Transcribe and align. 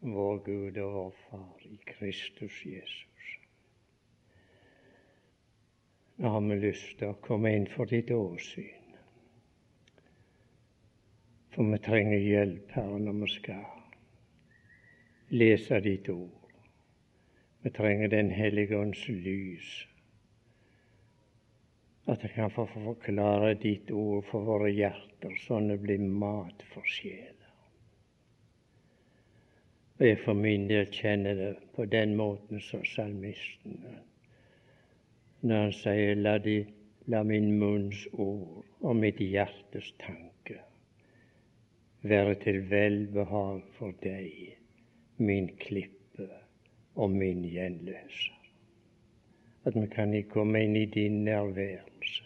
vår 0.00 0.38
Gud 0.44 0.78
og 0.78 0.92
vår 0.92 1.10
Far 1.24 1.66
i 1.68 1.76
Kristus 1.86 2.66
Jesus. 2.66 3.06
Nå 6.16 6.28
har 6.28 6.40
vi 6.44 6.56
lyst 6.60 6.98
til 6.98 7.12
å 7.12 7.20
komme 7.24 7.52
inn 7.56 7.66
for 7.72 7.88
ditt 7.88 8.10
åsyn. 8.12 8.96
For 11.54 11.66
vi 11.66 11.78
trenger 11.84 12.20
hjelp, 12.20 12.70
Herre, 12.76 12.98
når 13.00 13.16
vi 13.22 13.30
skal 13.34 13.64
lese 15.30 15.80
ditt 15.84 16.08
ord. 16.12 16.52
Vi 17.62 17.70
trenger 17.70 18.08
Den 18.08 18.30
hellige 18.30 18.78
ånds 18.78 19.08
lys. 19.08 19.86
At 22.06 22.22
jeg 22.22 22.32
kan 22.34 22.50
få 22.50 22.66
forklare 22.72 23.54
ditt 23.54 23.90
ord 23.90 24.24
for 24.30 24.44
våre 24.44 24.70
hjerter, 24.72 25.36
sånn 25.44 25.68
det 25.68 25.80
blir 25.82 26.00
mat 26.00 26.64
for 26.72 26.84
sjela. 26.84 27.39
Og 30.00 30.06
jeg 30.06 30.18
for 30.24 30.32
min 30.32 30.62
del 30.68 30.86
kjenner 30.96 31.34
det 31.36 31.50
på 31.76 31.84
den 31.84 32.14
måten 32.16 32.60
som 32.64 32.84
salmisten 32.88 33.82
når 35.40 35.62
han 35.62 35.74
sier 35.76 36.16
la, 36.16 36.38
de, 36.40 36.54
la 37.12 37.20
min 37.24 37.50
munns 37.60 38.06
ord 38.12 38.64
og 38.80 38.96
mitt 38.96 39.20
hjertes 39.20 39.90
tanke 40.00 40.56
være 42.02 42.34
til 42.44 42.62
velbehag 42.70 43.60
for 43.76 43.92
deg, 44.00 44.56
min 45.20 45.50
klippe 45.60 46.28
og 46.96 47.12
min 47.12 47.44
gjenløser. 47.44 48.36
At 49.68 49.76
vi 49.76 49.84
kan 49.92 50.16
komme 50.32 50.64
inn 50.64 50.76
i 50.80 50.86
din 50.88 51.24
nærværelse. 51.24 52.24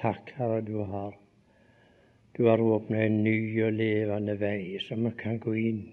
Takk, 0.00 0.32
Herre, 0.36 0.62
du 0.64 0.78
har 0.88 1.16
du 2.36 2.46
har 2.46 2.60
åpnet 2.60 3.06
en 3.10 3.22
ny 3.24 3.62
og 3.66 3.72
levende 3.72 4.36
vei, 4.40 4.78
som 4.80 5.04
vi 5.04 5.10
kan 5.18 5.40
gå 5.42 5.52
inn 5.58 5.86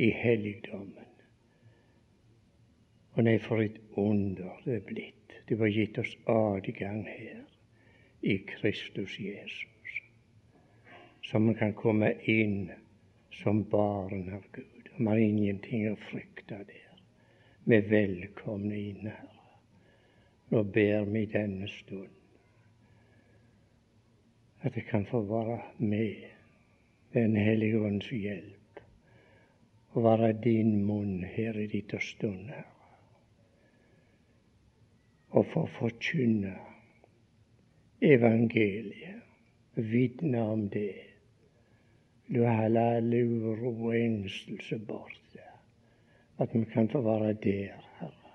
i 0.00 0.10
helligdommen. 0.16 1.08
Og 3.12 3.24
nei, 3.26 3.36
for 3.42 3.60
et 3.60 3.80
under 4.00 4.60
det 4.64 4.78
er 4.78 4.86
blitt. 4.86 5.34
Du 5.48 5.56
har 5.60 5.72
gitt 5.74 5.98
oss 5.98 6.12
adgang 6.30 7.02
her 7.08 7.42
i 8.22 8.36
Kristus 8.48 9.16
Jesus, 9.20 9.96
så 11.26 11.40
vi 11.42 11.54
kan 11.58 11.74
komme 11.74 12.12
inn 12.30 12.70
som 13.42 13.64
barn 13.72 14.30
av 14.36 14.46
Gud. 14.54 14.88
Vi 14.96 15.08
har 15.08 15.20
ingenting 15.20 15.88
å 15.90 15.98
frykte 16.10 16.62
der. 16.68 17.02
Vi 17.64 17.76
er 17.76 17.90
velkomne 17.90 18.78
inn, 18.78 19.10
Herre. 19.10 19.36
Nå 20.50 20.62
ber 20.74 21.04
vi 21.10 21.26
denne 21.30 21.68
stund 21.70 22.16
at 24.60 24.76
jeg 24.76 24.84
kan 24.90 25.06
få 25.08 25.22
være 25.24 25.60
med 25.78 26.26
Den 27.14 27.36
hellige 27.36 27.78
ånds 27.80 28.10
hjelp 28.12 28.59
å 29.94 30.02
være 30.04 30.32
din 30.44 30.76
munn 30.86 31.24
her 31.26 31.56
i 31.58 31.66
ditt 31.70 31.94
stund, 32.04 32.50
Herre, 32.50 32.66
og 35.30 35.46
få 35.52 35.64
forkynne 35.78 36.56
evangeliet, 38.02 39.22
vitne 39.74 40.42
om 40.42 40.68
det. 40.68 41.06
Du 42.26 42.42
holder 42.46 42.96
all 42.96 43.14
uro 43.14 43.70
og 43.70 43.94
engstelse 43.96 44.78
borte. 44.78 45.46
At 46.40 46.54
vi 46.54 46.64
kan 46.72 46.88
få 46.88 47.02
være 47.04 47.32
der, 47.42 47.78
Herre, 47.98 48.34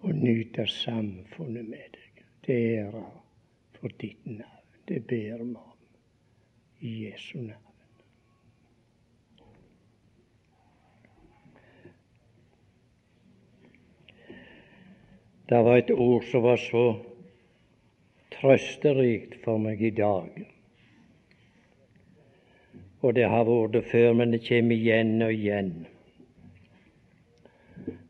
og 0.00 0.14
nyte 0.14 0.66
samfunnet 0.70 1.68
med 1.68 1.94
deg. 1.94 2.24
Det 2.46 2.58
ære 2.78 3.04
for 3.80 3.94
ditt 4.00 4.26
navn. 4.26 4.52
Det 4.88 5.02
ber 5.06 5.42
vi 5.42 5.54
om 5.54 5.56
i 6.80 6.92
Jesu 7.06 7.38
navn. 7.38 7.65
Det 15.48 15.64
var 15.64 15.76
et 15.78 15.90
ord 15.90 16.24
som 16.26 16.42
var 16.42 16.56
så 16.58 16.86
trøsterikt 18.34 19.36
for 19.44 19.62
meg 19.62 19.82
i 19.82 19.92
dag. 19.94 20.32
Og 23.06 23.14
det 23.14 23.28
har 23.30 23.44
vært 23.46 23.76
det 23.76 23.84
før, 23.86 24.16
men 24.18 24.34
det 24.34 24.42
kommer 24.48 24.74
igjen 24.74 25.22
og 25.22 25.30
igjen. 25.30 25.70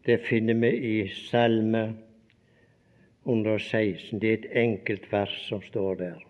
Det 0.06 0.16
finner 0.24 0.56
vi 0.62 0.70
i 0.88 0.96
Salme 1.12 1.82
116. 3.26 4.20
Det 4.22 4.30
er 4.30 4.38
et 4.38 4.50
enkelt 4.62 5.10
vers 5.12 5.34
som 5.48 5.60
står 5.62 6.00
der. 6.00 6.22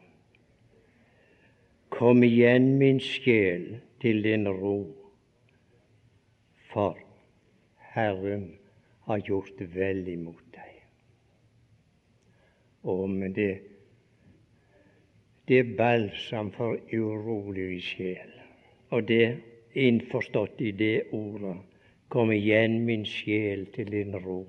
Kom 1.94 2.24
igjen, 2.26 2.72
min 2.80 2.98
sjel, 3.00 3.76
til 4.02 4.24
din 4.24 4.48
ro, 4.48 4.80
for 6.72 6.98
Herren 7.94 8.50
har 9.06 9.22
gjort 9.24 9.62
vel 9.72 10.02
imot 10.08 10.45
men 12.86 13.34
det, 13.34 13.50
det 15.48 15.58
er 15.58 15.76
balsam 15.78 16.52
for 16.54 16.78
urolig 16.94 17.82
sjel. 17.82 18.30
Og 18.94 19.08
det 19.08 19.38
innforstått 19.74 20.60
i 20.62 20.70
det 20.70 21.08
ordet 21.12 21.56
Kom 22.08 22.30
igjen, 22.30 22.84
min 22.86 23.02
sjel, 23.02 23.64
til 23.74 23.88
din 23.90 24.14
ro. 24.14 24.44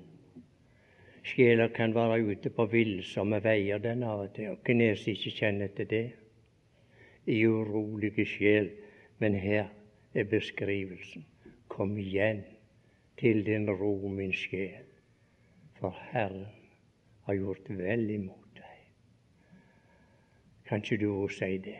Sjela 1.26 1.66
kan 1.74 1.90
være 1.94 2.20
ute 2.22 2.52
på 2.54 2.68
villsomme 2.70 3.40
veier 3.42 3.82
den 3.82 4.04
av 4.06 4.20
og 4.28 4.30
til, 4.36 4.52
og 4.54 4.70
er 4.70 4.94
ikke 4.94 5.32
kjenner 5.40 5.72
til 5.74 5.88
det? 5.90 6.04
I 7.26 7.40
urolige 7.46 8.24
sjel. 8.24 8.70
Men 9.18 9.34
her 9.34 9.66
er 10.14 10.30
beskrivelsen. 10.30 11.26
Kom 11.68 11.98
igjen 11.98 12.44
til 13.18 13.42
din 13.46 13.66
ro, 13.66 14.08
min 14.08 14.32
sjel, 14.32 14.86
for 15.80 15.98
Herren 16.12 16.46
har 17.28 17.36
gjort 17.36 17.66
vel 17.76 18.10
imot 18.10 18.56
deg. 18.56 18.76
Kan 20.64 20.80
ikke 20.80 20.96
du 21.02 21.10
òg 21.12 21.32
si 21.36 21.58
det? 21.60 21.76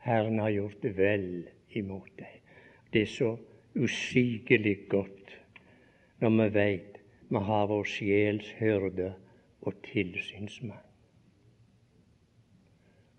Herren 0.00 0.40
har 0.40 0.54
gjort 0.54 0.86
vel 0.96 1.26
imot 1.76 2.08
deg. 2.16 2.38
Det 2.92 3.02
er 3.04 3.12
så 3.12 3.34
usigelig 3.76 4.88
godt 4.88 5.36
når 6.24 6.32
vi 6.38 6.48
veit 6.54 6.96
vi 7.28 7.44
har 7.46 7.68
vår 7.68 7.84
sjels 7.92 8.48
hyrde 8.58 9.12
og 9.60 9.76
tilsynsmann. 9.84 10.86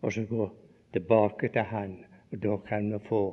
Og 0.01 0.13
så 0.13 0.25
gå 0.25 0.49
tilbake 0.93 1.51
til 1.53 1.69
Han, 1.69 1.99
og 2.31 2.41
da 2.43 2.57
kan 2.65 2.89
vi 2.89 2.99
få 3.05 3.23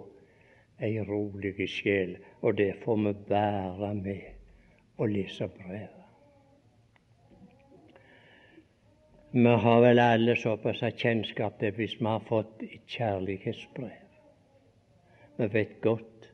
ei 0.84 1.00
rolig 1.00 1.56
sjel, 1.72 2.18
og 2.44 2.60
det 2.60 2.74
får 2.84 3.00
vi 3.06 3.14
bære 3.32 3.94
med 3.94 4.20
og 4.98 5.08
lese 5.16 5.48
brev. 5.48 5.97
Vi 9.30 9.44
har 9.44 9.80
vel 9.80 9.98
alle 9.98 10.36
såpass 10.40 10.80
kjennskap 10.96 11.58
til 11.60 11.74
hvis 11.76 11.98
vi 12.00 12.06
har 12.08 12.22
fått 12.24 12.62
et 12.64 12.84
kjærlighetsbrev. 12.88 14.04
Vi 15.36 15.48
vet 15.52 15.74
godt 15.84 16.28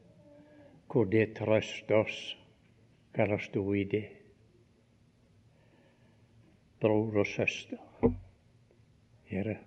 hvor 0.86 1.08
det 1.10 1.32
trøster 1.34 2.04
oss, 2.04 2.18
hva 3.16 3.24
det 3.26 3.40
sto 3.42 3.64
i 3.74 3.82
det. 3.90 4.04
Bror 6.78 7.18
og 7.18 7.26
søster, 7.26 7.80
her 9.26 9.48
er 9.56 9.58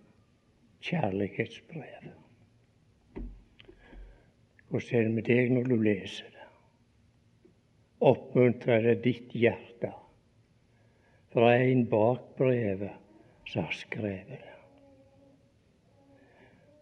kjærlighetsbrevet. 0.87 2.13
Hvordan 4.69 4.93
er 5.01 5.03
det 5.03 5.11
med 5.17 5.27
deg 5.27 5.51
når 5.51 5.67
du 5.67 5.75
leser 5.83 6.31
det? 6.31 6.47
Oppmuntrer 8.07 8.87
det 8.87 8.95
ditt 9.03 9.35
hjerte 9.35 9.91
fra 11.35 11.51
en 11.57 11.83
bak 11.91 12.31
brevet 12.39 13.03
som 13.47 13.63
har 13.63 13.71
skrevet 13.71 14.27
det. 14.27 14.53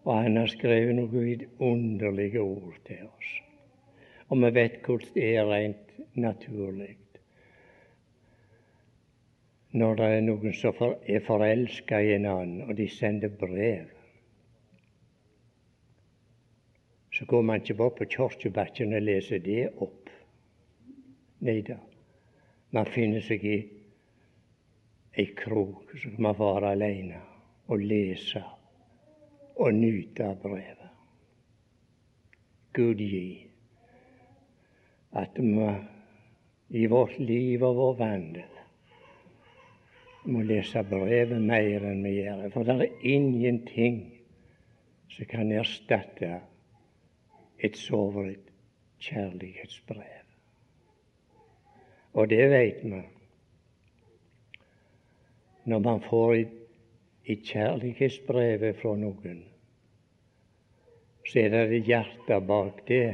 Og 0.06 0.22
han 0.22 0.38
har 0.38 0.50
skrevet 0.50 0.94
noen 0.98 1.14
vidunderlige 1.14 2.42
ord 2.42 2.78
til 2.86 3.07
oss. 3.07 3.31
Og 4.30 4.42
vi 4.42 4.51
vet 4.54 4.78
hvordan 4.86 5.13
det 5.16 5.25
er 5.31 5.50
rent 5.50 5.98
naturlig. 6.13 6.95
Når 9.75 9.98
det 10.00 10.06
er 10.07 10.22
noen 10.24 10.54
som 10.56 10.78
er 10.81 11.25
forelska 11.25 12.00
i 12.00 12.13
en 12.16 12.30
annen, 12.31 12.62
og 12.69 12.78
de 12.78 12.88
sender 12.89 13.30
brev, 13.30 13.89
så 17.16 17.25
går 17.25 17.42
man 17.42 17.62
ikke 17.62 17.78
bare 17.80 17.95
på 17.98 18.07
kirkebakken 18.12 18.94
og 18.94 19.04
leser 19.04 19.39
det 19.44 19.69
opp. 19.84 20.10
Nei 21.39 21.62
da. 21.68 21.78
Man 22.75 22.88
finner 22.92 23.24
seg 23.24 23.44
i 23.45 23.57
ei 25.15 25.31
krok, 25.35 25.95
så 25.97 26.12
kan 26.15 26.35
være 26.39 26.71
aleine 26.75 27.21
og 27.67 27.79
lese 27.79 28.44
og 29.56 29.73
nyte 29.73 30.25
av 30.27 30.39
brevet. 30.44 30.91
Gud 32.75 33.00
gi 33.00 33.27
at 35.15 35.38
vi 35.39 35.69
i 36.69 36.85
vårt 36.91 37.19
liv 37.19 37.63
og 37.63 37.77
vår 37.77 37.95
vandel 38.01 38.51
må 40.25 40.41
lese 40.41 40.81
brevet 40.89 41.41
mer 41.41 41.85
enn 41.85 42.03
vi 42.03 42.17
gjør. 42.17 42.50
For 42.51 42.67
det 42.67 42.75
er 42.81 43.07
ingenting 43.15 44.01
som 45.13 45.29
kan 45.31 45.51
erstatte 45.53 46.41
et 47.63 47.77
såret 47.79 48.51
kjærlighetsbrev. 49.06 50.23
Og 52.15 52.29
det 52.31 52.45
veit 52.51 52.83
vi. 52.83 53.03
Når 55.65 55.79
man 55.81 56.01
får 56.06 56.33
et, 56.35 56.57
et 57.25 57.41
kjærlighetsbrev 57.41 58.65
fra 58.81 58.95
noen, 59.01 59.44
så 61.25 61.39
er 61.41 61.50
det 61.50 61.79
hjertet 61.81 61.88
hjerte 61.88 62.38
bak 62.45 62.83
det 62.88 63.06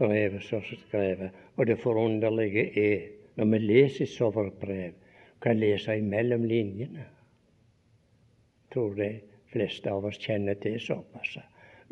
brevet 0.00 0.44
som 0.46 0.62
er 0.62 0.80
skrevet. 0.86 1.40
Og 1.56 1.66
det 1.68 1.78
forunderlige 1.82 2.64
er, 2.80 3.02
når 3.36 3.50
vi 3.52 3.58
leser 3.58 4.06
et 4.06 4.14
sånt 4.14 4.56
brev, 4.60 4.94
kan 5.42 5.58
lese 5.58 5.98
imellom 5.98 6.44
linjene. 6.48 7.04
Jeg 7.04 8.72
tror 8.72 8.94
de 8.96 9.10
fleste 9.52 9.90
av 9.90 10.06
oss 10.08 10.20
kjenner 10.22 10.56
til 10.62 10.78
såpass. 10.80 11.36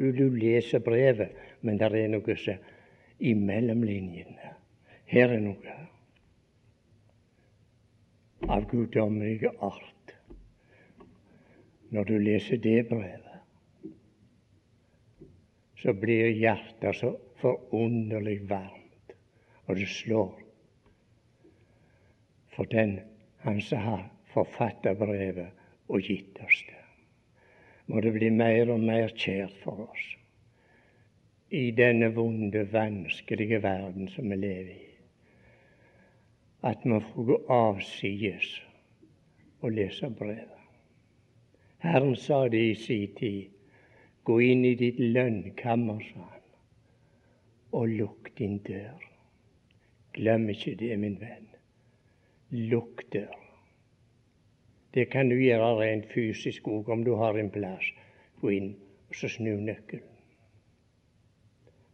Du 0.01 0.29
leser 0.33 0.81
brevet, 0.81 1.37
men 1.61 1.77
det 1.77 1.91
er 1.93 2.09
noe 2.09 2.37
som 2.41 2.57
imellom 3.21 3.83
linjene. 3.85 4.55
Her 5.11 5.35
er 5.35 5.43
noe 5.45 5.75
av 8.49 8.67
guddommelig 8.71 9.49
art. 9.59 10.15
Når 11.91 12.05
du 12.05 12.19
leser 12.19 12.61
det 12.63 12.85
brevet, 12.89 13.27
så 15.81 15.95
blir 15.97 16.29
hjertet 16.37 16.97
så 17.01 17.15
forunderlig 17.41 18.43
varmt, 18.49 19.15
og 19.67 19.77
det 19.81 19.89
slår 19.89 20.37
for 22.55 22.69
den 22.71 22.99
han 23.41 23.61
som 23.65 23.81
har 23.81 24.05
forfattet 24.35 24.99
brevet 25.01 25.57
og 25.89 26.05
gitt 26.05 26.39
oss 26.45 26.63
det. 26.69 26.77
Må 27.91 28.03
det 28.05 28.13
bli 28.15 28.29
mer 28.31 28.71
og 28.71 28.83
mer 28.85 29.09
kjært 29.17 29.57
for 29.65 29.87
oss 29.89 30.09
i 31.51 31.71
denne 31.75 32.13
vonde, 32.15 32.63
vanskelige 32.73 33.59
verden 33.65 34.07
som 34.13 34.29
vi 34.31 34.37
lever 34.39 34.77
i, 34.77 34.90
at 36.63 36.85
vi 36.85 37.01
får 37.01 37.25
gå 37.25 37.37
avsides 37.49 38.49
og 39.61 39.73
lese 39.73 40.11
brevet. 40.11 40.61
Herren 41.81 42.17
sa 42.17 42.49
det 42.49 42.61
i 42.71 42.75
sin 42.75 43.15
tid. 43.17 43.49
Gå 44.25 44.41
inn 44.45 44.65
i 44.69 44.75
ditt 44.77 44.99
lønnkammer, 45.01 46.03
sa 46.05 46.21
han, 46.21 46.43
og 47.73 47.89
lukk 47.89 48.29
din 48.39 48.59
dør. 48.67 49.07
Glem 50.13 50.49
ikke 50.53 50.75
det, 50.77 50.97
min 51.01 51.17
venn. 51.21 51.49
Lukk 52.51 53.07
dør. 53.13 53.39
Det 54.95 55.07
kan 55.11 55.31
du 55.31 55.39
gjøre 55.39 55.71
rent 55.79 56.11
fysisk 56.13 56.69
òg, 56.69 56.91
om 56.93 57.05
du 57.07 57.15
har 57.17 57.39
en 57.39 57.51
plass. 57.51 57.89
Gå 58.43 58.53
inn 58.59 58.75
og 59.09 59.17
så 59.17 59.31
snu 59.33 59.55
nøkkelen. 59.57 60.07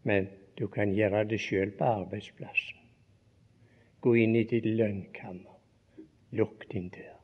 Men 0.02 0.28
du 0.58 0.66
kan 0.72 0.94
gjøre 0.96 1.24
det 1.30 1.40
sjøl 1.42 1.70
på 1.78 1.84
arbeidsplassen. 1.84 2.75
Gå 4.06 4.12
inn 4.22 4.36
i 4.38 4.44
ditt 4.46 4.66
lønnkammer, 4.70 5.56
lukk 6.38 6.68
din 6.70 6.92
dør, 6.94 7.16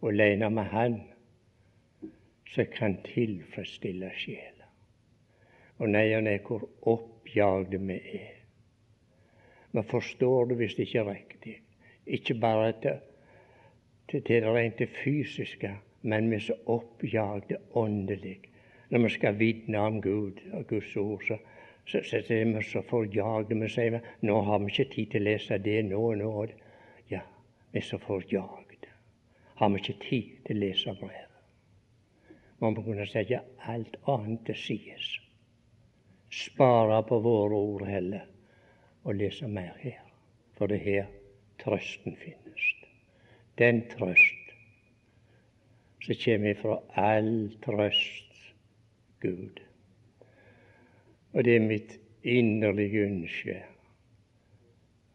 og 0.00 0.08
alene 0.10 0.48
med 0.50 0.64
Han 0.72 0.96
som 2.50 2.66
kan 2.72 2.96
tilfredsstille 3.04 4.08
sjela. 4.18 4.66
Og 5.78 5.92
nei 5.92 6.08
og 6.16 6.24
nei, 6.26 6.40
hvor 6.42 6.64
oppjagde 6.90 7.78
vi 7.78 7.98
er. 8.18 8.40
Vi 9.70 9.84
forstår 9.92 10.50
det 10.50 10.56
hvis 10.58 10.74
det 10.74 10.88
ikke 10.88 11.04
er 11.04 11.10
riktig. 11.12 11.54
Ikke 12.06 12.34
bare 12.42 12.72
til, 12.82 12.98
til, 14.10 14.24
til 14.26 14.42
det 14.42 14.56
rent 14.58 14.82
fysiske, 14.96 15.76
men 16.02 16.30
vi 16.32 16.40
er 16.40 16.46
så 16.48 16.58
oppjagde 16.66 17.60
åndelig. 17.78 18.40
Når 18.90 19.06
vi 19.06 19.14
skal 19.14 19.38
vitne 19.38 19.78
om 19.78 20.02
Gud 20.02 20.42
og 20.52 20.66
Guds 20.66 20.96
ord, 20.96 21.22
så 21.28 21.38
så, 21.88 22.02
så, 22.04 22.20
så 22.26 22.34
er 22.34 22.44
vi 22.52 22.62
så 22.62 22.82
forjagde. 22.84 23.56
Vi 23.56 23.68
sier 23.72 24.00
nå 24.20 24.40
har 24.44 24.60
vi 24.60 24.72
ikke 24.72 24.90
tid 24.94 25.14
til 25.14 25.24
å 25.24 25.30
lese 25.30 25.58
det 25.64 25.78
nå 25.88 26.00
og 26.10 26.18
nå. 26.20 26.32
Ja, 27.08 27.22
vi 27.72 27.80
er 27.80 27.86
så 27.86 27.98
forjagde. 28.02 28.92
Har 29.58 29.72
vi 29.72 29.80
ikke 29.80 30.00
tid 30.04 30.34
til 30.46 30.58
å 30.58 30.66
lese 30.66 30.94
brevet? 31.00 31.24
Man 32.60 32.74
må 32.74 32.82
kunne 32.82 33.06
sette 33.06 33.40
alt 33.70 33.96
annet 34.10 34.44
til 34.46 34.58
side. 34.58 34.98
Spare 36.34 36.98
på 37.08 37.20
våre 37.24 37.56
ord 37.56 37.86
heller, 37.88 38.26
og 39.04 39.16
lese 39.16 39.48
mer 39.48 39.78
her. 39.80 40.02
For 40.58 40.68
det 40.68 40.80
er 40.82 40.84
her 40.84 41.06
trøsten 41.62 42.18
finnes. 42.18 42.66
Den 43.58 43.80
trøst 43.90 44.52
som 46.04 46.20
kommer 46.24 46.60
fra 46.60 46.76
all 47.08 47.32
trøst 47.64 48.36
Gud. 49.22 49.67
Og 51.32 51.44
det 51.44 51.56
er 51.56 51.64
mitt 51.64 51.98
inderlige 52.24 53.04
ønske 53.06 53.56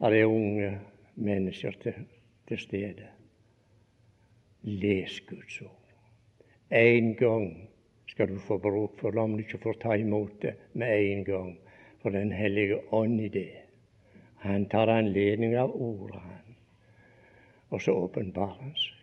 av 0.04 0.12
de 0.13 0.25
unge 0.27 0.69
mennesker 1.15 1.75
til, 1.81 2.06
til 2.48 2.60
stede. 2.60 3.07
Les 4.63 5.19
Guds 5.27 5.62
ord. 5.62 5.80
En 6.74 7.13
gang 7.15 7.48
skal 8.07 8.30
du 8.30 8.39
få 8.39 8.57
bruk 8.57 9.00
for 9.00 9.12
det, 9.12 9.19
om 9.19 9.36
du 9.36 9.44
ikke 9.44 9.62
får 9.63 9.80
ta 9.81 9.98
imot 10.00 10.42
det 10.42 10.56
med 10.74 10.94
en 11.00 11.24
gang. 11.24 11.54
For 12.01 12.10
Den 12.10 12.31
hellige 12.31 12.81
ånd 12.94 13.21
i 13.21 13.30
det. 13.31 13.51
Han 14.44 14.65
tar 14.69 14.88
anledning 14.92 15.56
av 15.56 15.71
ordet, 15.71 16.19
han. 16.19 16.56
Og 17.69 17.81
så 17.81 17.94
åpenbarer 17.95 18.60
han 18.60 18.74
seg. 18.75 19.00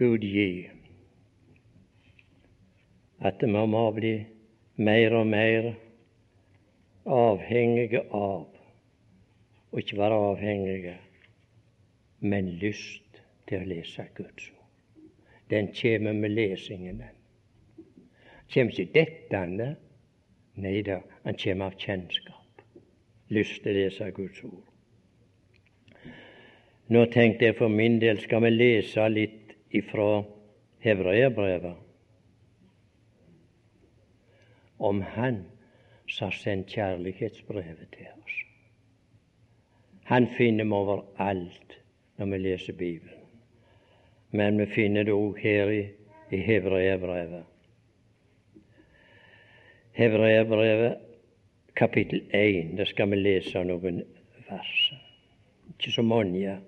Gud 0.00 0.24
gi 0.24 0.70
at 3.20 3.42
vi 3.44 3.50
må 3.52 3.82
bli 3.92 4.14
mer 4.80 5.14
og 5.14 5.26
mer 5.28 5.72
avhengige 7.04 8.00
av 8.16 8.46
og 9.70 9.78
ikke 9.78 9.98
være 10.00 10.20
avhengige, 10.30 10.94
men 12.20 12.48
lyst 12.62 13.20
til 13.46 13.60
å 13.60 13.68
lese 13.70 14.06
Guds 14.16 14.48
ord. 14.50 15.12
Den 15.50 15.68
kommer 15.74 16.16
med 16.16 16.32
lesingen, 16.34 17.02
den. 17.04 17.18
Kommer 18.50 18.72
ikke 18.74 18.92
dettende. 18.94 19.68
Nei 20.58 20.80
da, 20.86 20.98
han 21.24 21.38
kommer 21.38 21.70
av 21.70 21.78
kjennskap. 21.78 22.64
Lyst 23.30 23.62
til 23.62 23.70
å 23.70 23.76
lese 23.78 24.10
Guds 24.16 24.42
ord. 24.48 24.66
Nå 26.90 27.04
tenkte 27.14 27.46
jeg 27.46 27.58
for 27.60 27.70
min 27.70 28.00
del 28.02 28.18
skal 28.18 28.42
vi 28.48 28.50
lese 28.56 29.06
litt 29.12 29.54
ifra 29.70 30.24
Hebreabrevet 30.82 31.89
om 34.80 35.02
Han 35.02 35.44
som 36.08 36.26
har 36.26 36.32
sendt 36.32 36.72
kjærlighetsbrevet 36.74 37.88
til 37.92 38.08
oss. 38.24 38.36
Han 40.10 40.26
finner 40.36 40.64
vi 40.64 40.72
overalt 40.72 41.76
når 42.18 42.26
vi 42.32 42.38
leser 42.38 42.72
Bibelen. 42.72 43.16
Men 44.30 44.58
vi 44.58 44.66
finner 44.66 45.04
det 45.06 45.14
òg 45.14 45.38
her 45.38 45.70
i, 45.70 45.82
i 46.30 46.40
Hebreabrevet. 46.46 47.44
Hebreabrevet 49.92 50.98
kapittel 51.76 52.22
1, 52.34 52.76
der 52.78 52.84
skal 52.84 53.10
vi 53.10 53.16
lese 53.16 53.64
noen 53.64 54.02
vers. 54.48 54.74
Ikke 55.70 55.92
så 55.92 56.02
mange, 56.02 56.58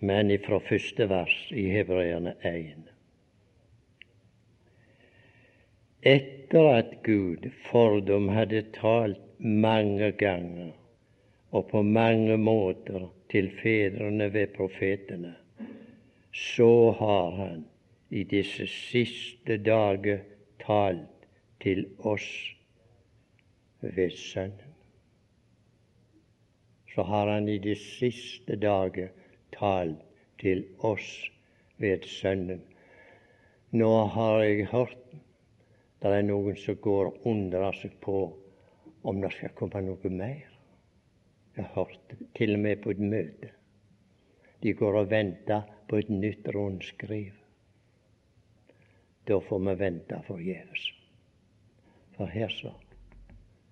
men 0.00 0.30
ifra 0.30 0.60
første 0.62 1.08
vers 1.10 1.36
i 1.50 1.68
Hebreerne 1.72 2.34
1 2.46 2.97
etter 6.02 6.68
at 6.78 7.02
Gud 7.02 7.50
fordom 7.70 8.28
hadde 8.28 8.62
talt 8.72 9.20
mange 9.38 10.12
ganger 10.12 10.72
og 11.50 11.68
på 11.70 11.82
mange 11.82 12.36
måter 12.38 13.08
til 13.30 13.50
fedrene 13.62 14.32
ved 14.32 14.54
profetene, 14.56 15.34
så 16.32 16.90
har 16.98 17.30
han 17.36 17.64
i 18.10 18.22
disse 18.24 18.66
siste 18.66 19.58
dager 19.58 20.22
talt 20.62 21.26
til 21.60 21.84
oss 21.98 22.28
ved 23.80 24.10
Sønnen. 24.10 24.74
Så 26.94 27.02
har 27.02 27.28
han 27.30 27.48
i 27.48 27.58
de 27.58 27.74
siste 27.74 28.56
dager 28.56 29.08
talt 29.54 30.02
til 30.38 30.64
oss 30.78 31.30
ved 31.78 32.06
Sønnen. 32.06 32.62
Nå 33.70 33.92
har 34.14 34.42
jeg 34.42 34.66
hørt 34.72 34.96
det 36.02 36.12
er 36.14 36.26
noen 36.26 36.56
som 36.58 36.78
går 36.82 37.10
og 37.10 37.26
undrer 37.26 37.74
seg 37.74 37.96
på 38.02 38.18
om 39.08 39.20
det 39.22 39.32
skal 39.34 39.54
komme 39.58 39.82
noe 39.82 40.10
mer. 40.12 40.46
Jeg 41.56 41.70
hørte 41.74 42.18
til 42.38 42.54
og 42.54 42.62
med 42.62 42.82
på 42.84 42.92
et 42.94 43.02
møte. 43.02 43.50
De 44.62 44.74
går 44.78 45.00
og 45.00 45.10
venter 45.10 45.66
på 45.90 45.98
et 45.98 46.10
nytt 46.10 46.46
rundskriv. 46.54 47.34
Da 49.26 49.38
får 49.44 49.64
vi 49.66 49.74
vente 49.80 50.20
forgjeves. 50.26 50.84
For 52.16 52.30
her 52.30 52.52
så 52.54 52.72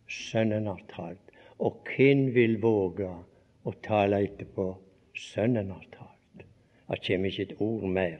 Sønnen 0.06 0.66
har 0.66 0.82
talt. 0.90 1.32
Og 1.58 1.80
hvem 1.88 2.28
vil 2.34 2.58
våge 2.62 3.08
å 3.66 3.72
tale 3.82 4.20
etterpå? 4.26 4.66
Sønnen 5.16 5.72
har 5.72 5.86
talt. 5.94 6.44
Det 6.86 7.00
kommer 7.06 7.30
ikke 7.30 7.46
et 7.48 7.62
ord 7.64 7.88
mer. 7.90 8.18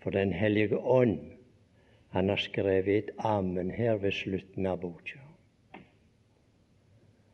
For 0.00 0.14
Den 0.14 0.32
hellige 0.32 0.78
ånd 0.78 1.18
Han 2.18 2.32
har 2.32 2.40
skrevet 2.42 2.88
et 2.88 3.10
ammen 3.22 3.68
her 3.70 4.00
ved 4.02 4.10
slutten 4.10 4.66
av 4.66 4.80
boka. 4.82 5.20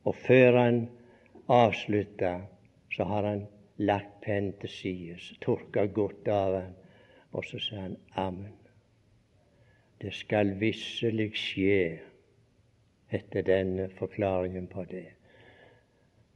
Og 0.04 0.12
før 0.26 0.58
han 0.58 0.80
avslutta, 1.48 2.34
så 2.92 3.06
har 3.08 3.24
han 3.24 3.46
lagt 3.80 4.18
pennen 4.26 4.52
til 4.60 4.68
side, 4.68 5.16
tørka 5.40 5.86
godt 5.86 6.28
av 6.28 6.58
han, 6.58 6.76
og 7.32 7.48
så 7.48 7.62
sa 7.64 7.80
han 7.86 7.96
ammen. 8.26 8.52
Det 10.04 10.12
skal 10.12 10.52
visselig 10.60 11.30
skje 11.46 11.80
etter 13.08 13.48
denne 13.48 13.88
forklaringen 13.96 14.68
på 14.68 14.84
det. 14.92 15.06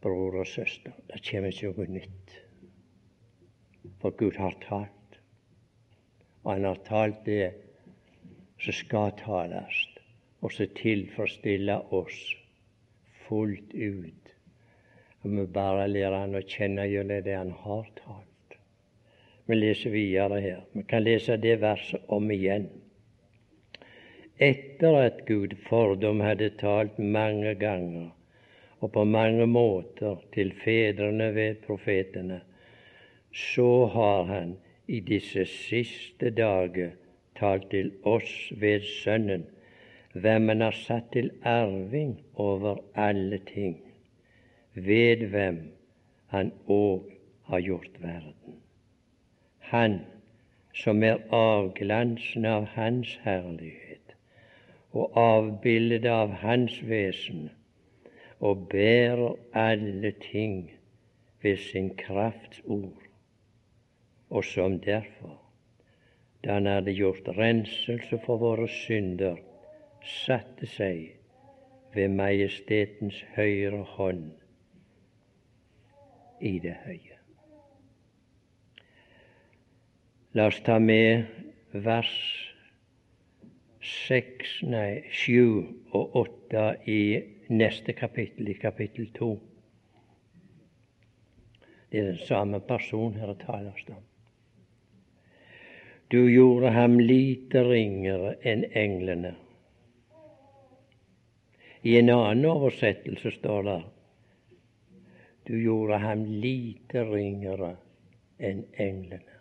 Bror 0.00 0.40
og 0.40 0.48
søster, 0.48 0.96
det 1.12 1.20
kommer 1.28 1.52
ikke 1.52 1.76
noe 1.76 2.00
nytt. 2.00 2.36
For 4.00 4.16
Gud 4.16 4.40
har 4.40 4.56
talt. 4.64 5.20
Og 6.46 6.54
han 6.54 6.64
har 6.64 6.86
talt 6.88 7.26
det 7.28 7.67
som 8.60 8.72
skal 8.72 9.12
tales, 9.18 9.84
og 10.40 10.52
som 10.52 10.70
tilfredsstiller 10.78 11.94
oss 11.94 12.18
fullt 13.26 13.74
ut. 13.74 14.34
Og 15.22 15.30
vi 15.34 15.46
bare 15.54 15.88
lærer 15.90 16.18
han 16.20 16.38
å 16.38 16.44
kjenne 16.46 16.86
gjennom 16.88 17.24
det 17.26 17.36
han 17.36 17.54
har 17.64 17.88
talt. 17.98 18.58
Vi 19.48 19.56
leser 19.56 19.90
videre 19.90 20.40
her. 20.44 20.60
Vi 20.72 20.84
kan 20.88 21.02
lese 21.02 21.38
det 21.40 21.56
verset 21.62 22.04
om 22.12 22.30
igjen. 22.30 22.68
Etter 24.38 24.94
at 25.06 25.24
Gud 25.26 25.56
fordom 25.66 26.20
hadde 26.22 26.52
talt 26.60 26.98
mange 26.98 27.54
ganger 27.58 28.12
og 28.78 28.92
på 28.94 29.02
mange 29.04 29.46
måter 29.50 30.20
til 30.34 30.52
fedrene 30.62 31.32
ved 31.34 31.64
profetene, 31.64 32.40
så 33.34 33.86
har 33.94 34.28
han 34.30 34.52
i 34.86 35.00
disse 35.00 35.44
siste 35.50 36.30
dager 36.30 36.92
talt 37.38 37.70
til 37.70 37.92
oss 38.02 38.52
ved 38.60 38.84
Sønnen, 39.02 39.46
hvem 40.12 40.48
han 40.48 40.60
har 40.60 40.76
satt 40.76 41.10
til 41.12 41.30
arving 41.42 42.18
over 42.34 42.76
alle 42.94 43.38
ting, 43.52 43.76
ved 44.74 45.26
hvem 45.32 45.60
han 46.34 46.52
òg 46.66 47.12
har 47.48 47.60
gjort 47.60 48.02
verden. 48.02 48.58
Han 49.58 50.00
som 50.74 51.02
er 51.02 51.18
avglansen 51.34 52.44
av 52.44 52.66
Hans 52.74 53.18
herlighet 53.24 54.14
og 54.92 55.16
avbildet 55.20 56.06
av 56.08 56.32
Hans 56.42 56.78
vesen, 56.88 57.48
og 58.40 58.68
bærer 58.70 59.34
alle 59.52 60.12
ting 60.22 60.70
ved 61.42 61.56
sin 61.56 61.90
krafts 61.96 62.62
ord, 62.64 63.02
og 64.30 64.44
som 64.44 64.80
derfor, 64.80 65.47
da 66.48 66.54
han 66.54 66.66
hadde 66.66 66.94
gjort 66.96 67.26
renselse 67.36 68.16
for 68.24 68.40
våre 68.40 68.64
synder, 68.72 69.36
satte 70.00 70.64
seg 70.64 71.10
ved 71.92 72.14
Majestetens 72.16 73.18
høyre 73.34 73.82
hånd 73.98 74.30
i 76.40 76.54
det 76.64 76.72
høye. 76.86 77.18
La 80.32 80.48
oss 80.48 80.64
ta 80.64 80.78
med 80.80 81.28
vers 81.84 82.16
seks, 83.84 84.62
nei, 84.64 85.04
sju 85.12 85.68
og 85.92 86.20
åtte 86.24 86.66
i 86.88 87.00
neste 87.52 87.92
kapittel, 87.92 88.48
i 88.48 88.56
kapittel 88.56 89.12
to. 89.20 89.34
Det 91.92 92.00
er 92.00 92.14
den 92.14 92.22
samme 92.24 92.64
person 92.64 93.20
her 93.20 93.34
det 93.34 93.42
tales 93.44 93.90
om. 93.92 94.00
Du 96.08 96.30
gjorde 96.32 96.70
ham 96.72 97.00
lite 97.00 97.64
ringere 97.64 98.36
enn 98.42 98.64
englene 98.72 99.34
i 101.82 101.96
en 101.98 102.10
annen 102.10 102.44
oversettelse 102.44 103.30
står 103.30 103.62
det 103.62 103.82
du 105.48 105.62
gjorde 105.62 105.96
ham 106.02 106.24
lite 106.26 107.04
ringere 107.08 107.70
enn 108.36 108.58
englene. 108.76 109.36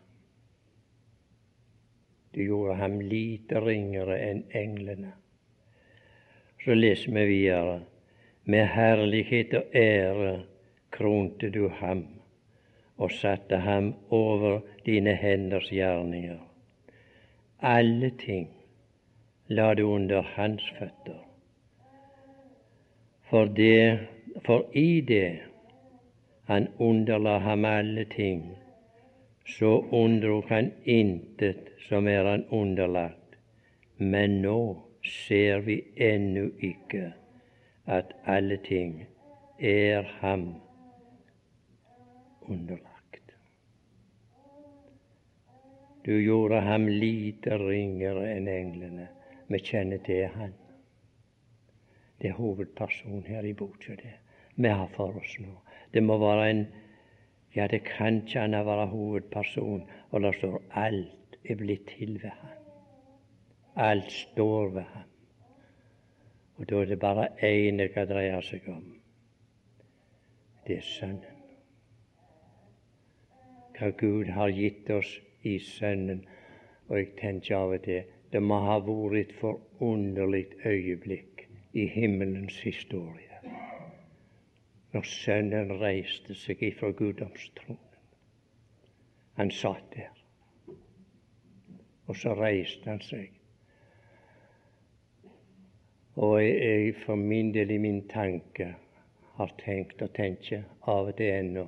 Du 2.32 2.40
gjorde 2.46 2.78
ham 2.80 2.96
lite 3.02 3.60
ringere 3.60 4.16
enn 4.30 4.40
englene. 4.56 5.12
Så 6.64 6.78
leser 6.80 7.12
vi 7.12 7.26
videre. 7.34 7.82
Med 8.48 8.72
herlighet 8.72 9.58
og 9.60 9.76
ære 9.76 10.34
kronte 10.96 11.52
du 11.52 11.68
ham 11.82 12.06
og 12.96 13.12
satte 13.12 13.60
ham 13.68 13.92
over 14.08 14.62
dine 14.86 15.20
henders 15.20 15.68
gjerninger. 15.68 16.40
Alle 17.60 18.10
ting 18.10 18.50
la 19.48 19.74
du 19.74 19.84
under 19.84 20.22
hans 20.22 20.62
føtter 20.80 21.28
for, 23.30 23.46
det, 23.46 24.00
for 24.46 24.66
i 24.74 25.02
det 25.02 25.40
han 26.46 26.68
underla 26.80 27.38
ham 27.38 27.66
alle 27.66 28.06
ting, 28.06 28.58
så 29.46 29.84
undrok 29.92 30.50
han 30.50 30.72
intet 30.86 31.70
som 31.90 32.08
er 32.08 32.24
han 32.24 32.46
underlagt. 32.50 33.38
Men 33.98 34.42
nå 34.42 34.60
ser 35.04 35.60
vi 35.60 35.82
ennå 35.96 36.50
ikke 36.60 37.14
at 37.86 38.14
alle 38.26 38.58
ting 38.58 39.08
er 39.60 40.04
ham 40.22 40.54
underlagt. 42.42 42.97
Du 46.08 46.22
gjorde 46.24 46.62
ham 46.64 46.86
lite 46.88 47.58
ringere 47.60 48.30
enn 48.32 48.46
englene. 48.48 49.10
Vi 49.52 49.60
kjenner 49.60 50.00
til 50.06 50.30
han. 50.32 50.54
Det 52.16 52.30
er 52.30 52.38
hovedpersonen 52.38 53.26
her 53.28 53.44
i 53.44 53.52
boka, 53.54 53.98
det 54.00 54.14
vi 54.56 54.72
har 54.72 54.88
for 54.96 55.20
oss 55.20 55.34
nå. 55.44 55.52
Det 55.92 56.04
må 56.04 56.16
være 56.18 56.50
en 56.50 56.68
Ja, 57.56 57.68
det 57.68 57.84
kan 57.84 58.22
ikke 58.22 58.40
annet 58.40 58.66
være 58.66 58.88
hovedperson, 58.88 59.84
og 60.12 60.22
det 60.22 60.34
står 60.36 60.58
alt 60.72 61.38
er 61.44 61.56
blitt 61.56 61.88
til 61.92 62.20
ved 62.24 62.30
ham. 62.30 62.58
Alt 63.76 64.12
står 64.12 64.70
ved 64.70 64.84
ham. 64.94 65.10
Og 66.56 66.70
da 66.70 66.82
er 66.82 66.86
det 66.86 67.00
bare 67.00 67.28
én 67.44 67.84
det 67.84 67.92
kan 67.94 68.08
dreie 68.08 68.42
seg 68.42 68.68
om. 68.72 68.84
Det 70.68 70.78
er 70.78 70.82
Sønnen. 70.82 71.36
Hva 73.78 73.90
Gud 73.90 74.32
har 74.32 74.50
gitt 74.50 74.90
oss 74.90 75.18
i 75.48 75.58
Sønnen. 75.64 76.26
Og 76.88 76.98
jeg 76.98 77.10
tenker 77.22 77.58
av 77.58 77.76
og 77.78 77.84
til 77.88 78.14
det 78.32 78.44
må 78.44 78.60
ha 78.66 78.78
vært 78.84 79.18
et 79.22 79.34
forunderlig 79.40 80.46
øyeblikk 80.66 81.48
i 81.74 81.88
himmelens 81.88 82.60
historie. 82.64 83.42
Når 84.94 85.08
Sønnen 85.08 85.74
reiste 85.82 86.36
seg 86.36 86.64
ifra 86.64 86.92
guddomstronen. 86.92 87.84
Han 89.38 89.52
satt 89.54 89.84
der, 89.94 90.14
og 92.08 92.16
så 92.18 92.34
reiste 92.34 92.90
han 92.90 93.02
seg. 93.06 93.36
Og 96.18 96.40
jeg 96.42 96.96
for 97.04 97.16
min 97.16 97.52
del 97.54 97.72
i 97.76 97.78
min 97.78 98.00
tanke 98.10 98.72
har 99.38 99.54
tenkt 99.62 100.02
og 100.02 100.16
tenker 100.18 100.64
av 100.90 101.12
og 101.12 101.20
til 101.20 101.30
ennå 101.30 101.68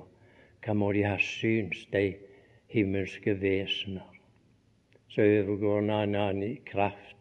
hva 0.64 0.74
må 0.74 0.90
de 0.92 1.04
ha 1.06 1.14
syns, 1.22 1.84
de 1.92 2.16
himmelske 2.70 3.34
vesener 3.40 4.18
som 5.10 5.24
overgår 5.24 5.78
en 5.82 5.90
annen 5.90 6.42
i 6.46 6.54
kraft 6.66 7.16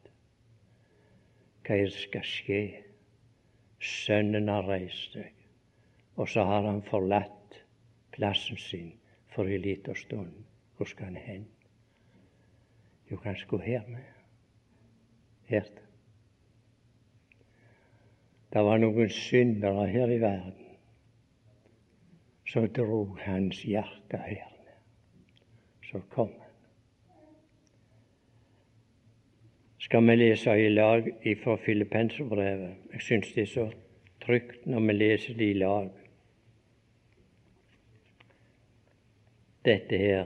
hva 1.69 1.77
er 1.77 1.85
det 1.85 2.01
skal 2.01 2.25
skje. 2.25 2.61
Sønnen 3.79 4.49
har 4.49 4.65
reist 4.65 5.13
seg, 5.13 5.35
og 6.17 6.25
så 6.27 6.41
har 6.49 6.65
han 6.65 6.81
forlatt 6.87 7.59
plassen 8.15 8.57
sin 8.57 8.89
for 9.35 9.45
en 9.45 9.61
liten 9.61 9.95
stund. 9.95 10.33
Hvor 10.75 10.89
skal 10.89 11.11
han 11.11 11.21
hen? 11.21 11.45
Jo, 13.11 13.19
han 13.23 13.37
skulle 13.37 13.63
her 13.63 13.85
med. 13.87 14.03
Her. 15.45 15.69
Det 18.49 18.65
var 18.65 18.81
noen 18.81 19.13
syndere 19.13 19.85
her 19.93 20.09
i 20.09 20.21
verden 20.21 20.65
som 22.49 22.65
drog 22.73 23.19
hans 23.21 23.61
hjerte 23.61 24.17
her. 24.25 24.58
Så 25.91 26.01
kom 26.09 26.27
han. 26.27 26.49
skal 29.89 30.07
vi 30.07 30.15
lese 30.15 30.53
i 30.59 30.69
lag 30.69 31.07
fra 31.43 31.55
Filippenserbrevet. 31.57 32.75
Jeg 32.93 33.01
syns 33.01 33.31
det 33.33 33.41
er 33.41 33.45
så 33.45 33.71
trygt 34.21 34.65
når 34.65 34.79
vi 34.79 34.93
leser 34.93 35.33
det 35.33 35.47
i 35.49 35.53
lag. 35.53 35.89
Dette 39.65 39.97
her. 39.97 40.25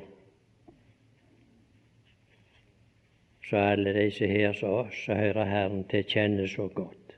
Så 3.49 3.57
alle 3.57 3.93
disse 3.93 4.27
her 4.27 4.53
som 4.53 4.69
oss, 4.69 5.05
som 5.05 5.15
hører 5.15 5.45
Herren 5.45 5.87
til, 5.87 6.03
kjenner 6.03 6.47
så 6.47 6.67
godt. 6.67 7.17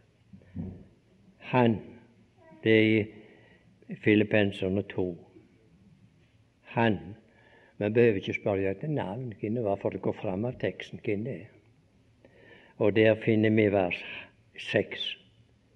Han, 1.38 1.80
det 2.64 2.78
er 2.78 3.06
i 3.90 3.96
Filippenserne 4.04 4.82
to. 4.82 5.10
Han. 6.78 7.16
Vi 7.78 7.90
behøver 7.90 8.22
ikke 8.22 8.34
spørre 8.34 8.72
etter 8.72 8.88
navn, 8.88 9.34
hvem 9.40 9.64
var, 9.64 9.76
for 9.76 9.90
det 9.90 10.02
går 10.02 10.16
fram 10.22 10.46
av 10.48 10.56
teksten 10.62 11.02
hvem 11.04 11.26
det 11.28 11.36
er. 11.42 11.52
Og 12.78 12.96
der 12.96 13.16
finner 13.24 13.52
vi 13.56 13.68
vers 13.72 14.02
6, 14.72 15.06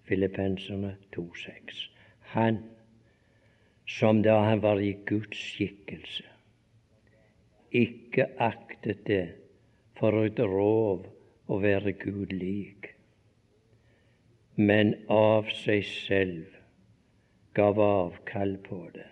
Filippenserne 0.07 0.95
2,6. 1.15 1.89
Han 2.35 2.63
som 3.89 4.23
da 4.23 4.39
han 4.45 4.61
var 4.61 4.79
i 4.79 4.93
Guds 5.05 5.37
skikkelse, 5.37 6.23
ikke 7.71 8.25
aktet 8.37 9.05
det 9.07 9.25
for 9.99 10.23
et 10.23 10.39
rov 10.39 11.07
å 11.49 11.59
være 11.61 11.95
Gud 11.97 12.33
lik, 12.33 12.93
men 14.55 14.93
av 15.09 15.49
seg 15.63 15.85
selv 15.87 16.55
gav 17.57 17.81
avkall 17.81 18.57
på 18.65 18.83
det, 18.93 19.07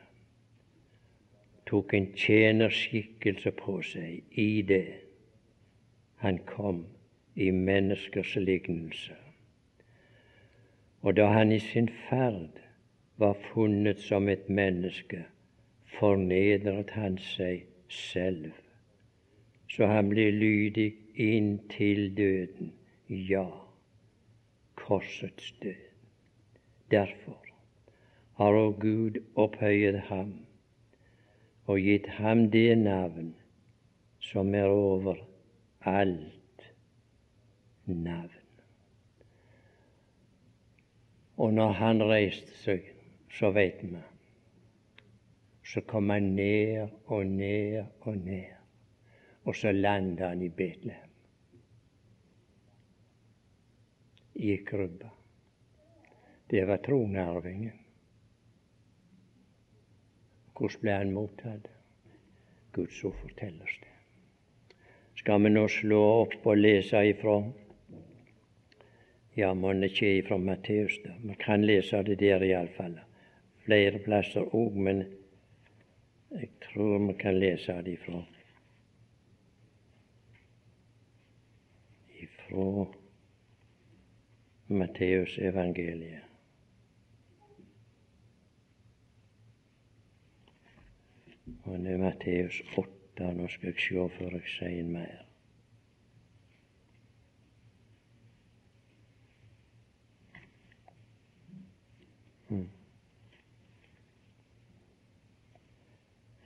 tok 1.67 1.93
en 1.93 2.07
tjenerskikkelse 2.15 3.51
på 3.59 3.81
seg 3.83 4.39
i 4.39 4.61
det 4.67 4.85
han 6.17 6.37
kom 6.37 6.85
i 7.35 7.51
menneskers 7.51 8.35
lignelse. 8.35 9.15
Og 11.01 11.17
da 11.17 11.27
han 11.29 11.51
i 11.51 11.59
sin 11.59 11.89
ferd 12.09 12.61
var 13.17 13.37
funnet 13.51 13.99
som 14.01 14.29
et 14.29 14.49
menneske, 14.49 15.23
fornedret 15.99 16.89
han 16.97 17.19
seg 17.21 17.67
selv, 17.89 18.51
så 19.69 19.85
han 19.91 20.09
ble 20.09 20.31
lydig 20.31 20.89
inntil 21.13 22.09
døden, 22.17 22.73
ja, 23.09 23.45
korsets 24.75 25.53
død. 25.61 25.85
Derfor 26.91 27.37
har 28.39 28.57
òg 28.57 28.79
Gud 28.81 29.21
opphøyet 29.35 29.99
ham 30.09 30.33
og 31.67 31.79
gitt 31.83 32.07
ham 32.17 32.47
det 32.51 32.77
navn 32.79 33.33
som 34.23 34.55
er 34.55 34.71
over 34.71 35.19
alt 35.87 36.67
navn. 37.85 38.43
Og 41.37 41.53
når 41.53 41.75
han 41.77 42.01
reiste 42.01 42.55
seg 42.63 42.93
så 43.37 43.51
veit 43.53 43.83
vi. 43.83 43.99
Så 45.67 45.81
kom 45.81 46.09
han 46.09 46.31
ned 46.35 46.87
og 47.05 47.25
ned 47.27 47.83
og 48.07 48.15
ned, 48.17 48.53
og 49.43 49.55
så 49.55 49.71
landa 49.71 50.31
han 50.31 50.41
i 50.41 50.49
Betlehem. 50.49 51.03
I 54.35 54.57
krybba. 54.63 55.09
Det 56.49 56.63
var 56.67 56.77
tronarvingen. 56.77 57.76
Hvordan 60.57 60.81
ble 60.81 60.93
han 60.97 61.13
mottatt? 61.13 61.67
Guds 62.73 63.03
ord 63.05 63.15
forteller 63.21 63.63
oss 63.63 63.77
det. 63.81 63.93
Skal 65.21 65.41
vi 65.43 65.49
nå 65.49 65.65
slå 65.69 66.01
opp 66.23 66.45
og 66.45 66.57
lese 66.57 67.03
ifra 67.11 67.37
Ja, 69.37 69.53
mon 69.53 69.83
ikke 69.85 70.15
ifra 70.17 70.37
Matteus, 70.41 70.97
da. 71.03 71.13
Vi 71.21 71.35
kan 71.37 71.65
lese 71.65 72.01
det 72.03 72.17
der 72.19 72.41
iallfall 72.41 72.97
flere 73.67 73.99
plasser 74.01 74.49
òg, 74.55 74.77
men 74.87 75.03
jeg 76.31 76.49
tror 76.63 76.97
vi 77.05 77.13
kan 77.21 77.37
lese 77.37 77.75
det 77.85 77.99
ifra 77.99 78.23
ifra 82.23 82.87
Matteus 84.67 85.37
evangeliet. 85.37 86.23
Og 91.47 91.79
det 91.79 91.93
er 91.93 91.97
Matteus 91.97 92.61
8. 92.77 93.33
Nå 93.33 93.47
skal 93.47 93.71
jeg 93.71 93.79
se 93.81 94.09
før 94.17 94.35
jeg 94.37 94.51
sier 94.51 94.83
mer. 94.83 95.23
Mm. 102.49 102.67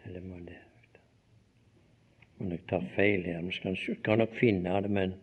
Eller 0.06 0.22
må 0.22 0.40
det 0.46 0.58
Om 2.40 2.52
jeg 2.52 2.64
ta 2.70 2.80
feil 2.96 3.26
her? 3.26 3.42
Vi 3.46 3.52
skal, 3.54 3.78
skal 3.78 4.18
nok 4.18 4.34
finne 4.40 4.82
det, 4.82 4.92
men 4.92 5.14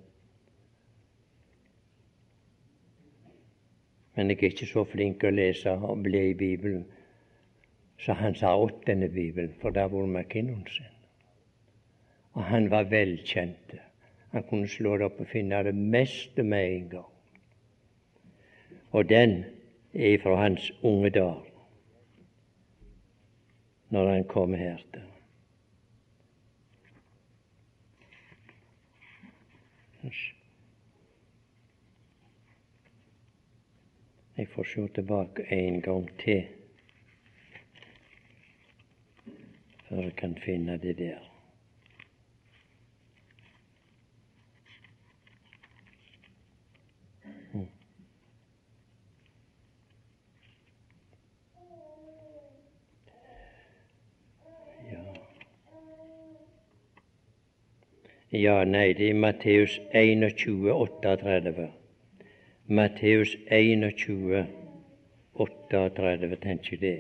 Men 4.14 4.30
jeg 4.30 4.36
er 4.36 4.50
ikke 4.50 4.66
så 4.66 4.82
flink 4.84 5.22
å 5.22 5.30
lese 5.30 5.70
og 5.70 6.00
bli 6.02 6.30
i 6.32 6.34
Bibelen. 6.34 6.80
Så 7.98 8.12
han 8.12 8.34
sa 8.34 8.56
åttende 8.56 9.08
Bibelen, 9.08 9.54
for 9.60 9.70
der 9.70 9.88
var 9.88 10.06
McKinnon 10.06 10.66
sin. 10.66 10.94
Og 12.32 12.44
han 12.44 12.70
var 12.70 12.82
velkjent. 12.82 13.74
Han 14.30 14.42
kunne 14.42 14.68
slå 14.68 14.96
det 14.96 15.04
opp 15.08 15.20
og 15.20 15.26
finne 15.26 15.62
det 15.64 15.74
meste 15.74 16.42
med 16.42 16.74
en 16.76 16.88
gang. 16.88 17.12
Og 18.90 19.08
den 19.08 19.44
er 19.94 20.18
fra 20.22 20.36
hans 20.36 20.72
unge 20.82 21.10
dag 21.10 21.44
når 23.88 24.10
han 24.12 24.24
kom 24.28 24.54
her 24.54 24.76
til. 24.92 25.02
Jeg 34.36 34.48
får 34.48 34.62
se 34.62 34.88
tilbake 34.94 35.42
en 35.52 35.80
gang 35.82 36.08
til 36.18 36.44
før 39.88 40.02
jeg 40.02 40.16
kan 40.16 40.38
finne 40.44 40.76
det 40.78 40.98
der. 40.98 41.28
Ja, 58.32 58.64
nei, 58.64 58.92
det 58.92 59.06
er 59.08 59.14
Matteus 59.14 59.80
21, 59.94 60.72
38. 60.72 61.70
Matteus 62.66 63.36
21, 63.50 64.46
38, 65.34 66.36
tenker 66.36 66.76
jeg 66.76 66.80
det. 66.80 66.96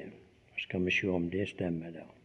Skal 0.58 0.86
vi 0.86 0.90
se 0.90 1.12
om 1.12 1.30
det 1.30 1.48
stemmer, 1.48 1.92
da. 1.92 2.17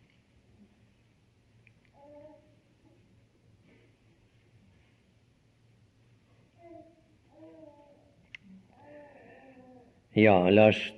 Ja, 10.15 10.49
la 10.49 10.67
oss 10.67 10.93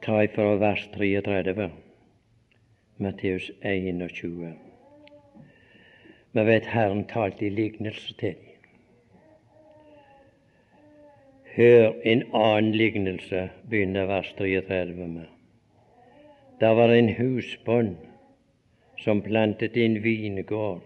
ta 0.00 0.22
ifra 0.24 0.54
vers 0.56 0.88
33. 0.92 1.70
Matteus 2.96 3.50
21. 3.60 4.54
Vi 6.32 6.44
vet 6.48 6.70
Herren 6.72 7.02
talte 7.04 7.44
i 7.44 7.50
lignelse 7.50 8.14
til 8.16 8.38
dem. 8.38 8.54
Hør 11.56 11.92
en 12.04 12.24
annen 12.32 12.72
lignelse, 12.72 13.50
begynner 13.68 14.08
vers 14.08 14.32
33 14.40 14.96
med. 14.96 15.28
Det 16.60 16.72
var 16.80 16.96
en 16.96 17.12
husbond 17.20 17.94
som 19.04 19.22
plantet 19.22 19.76
en 19.76 20.00
vingård, 20.02 20.82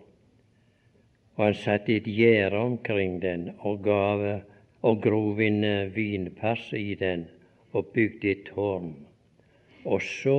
og 1.36 1.44
han 1.44 1.54
satte 1.54 1.96
et 1.96 2.10
gjerde 2.10 2.58
omkring 2.58 3.22
den 3.22 3.50
og, 3.58 3.84
gav, 3.84 4.28
og 4.82 5.02
grov 5.02 5.40
en 5.40 5.64
vinpass 5.94 6.72
i 6.74 6.94
den 6.98 7.28
og 7.78 7.92
bygde 7.94 8.30
et 8.34 8.46
tårn. 8.52 8.94
Og 9.84 10.02
så 10.02 10.38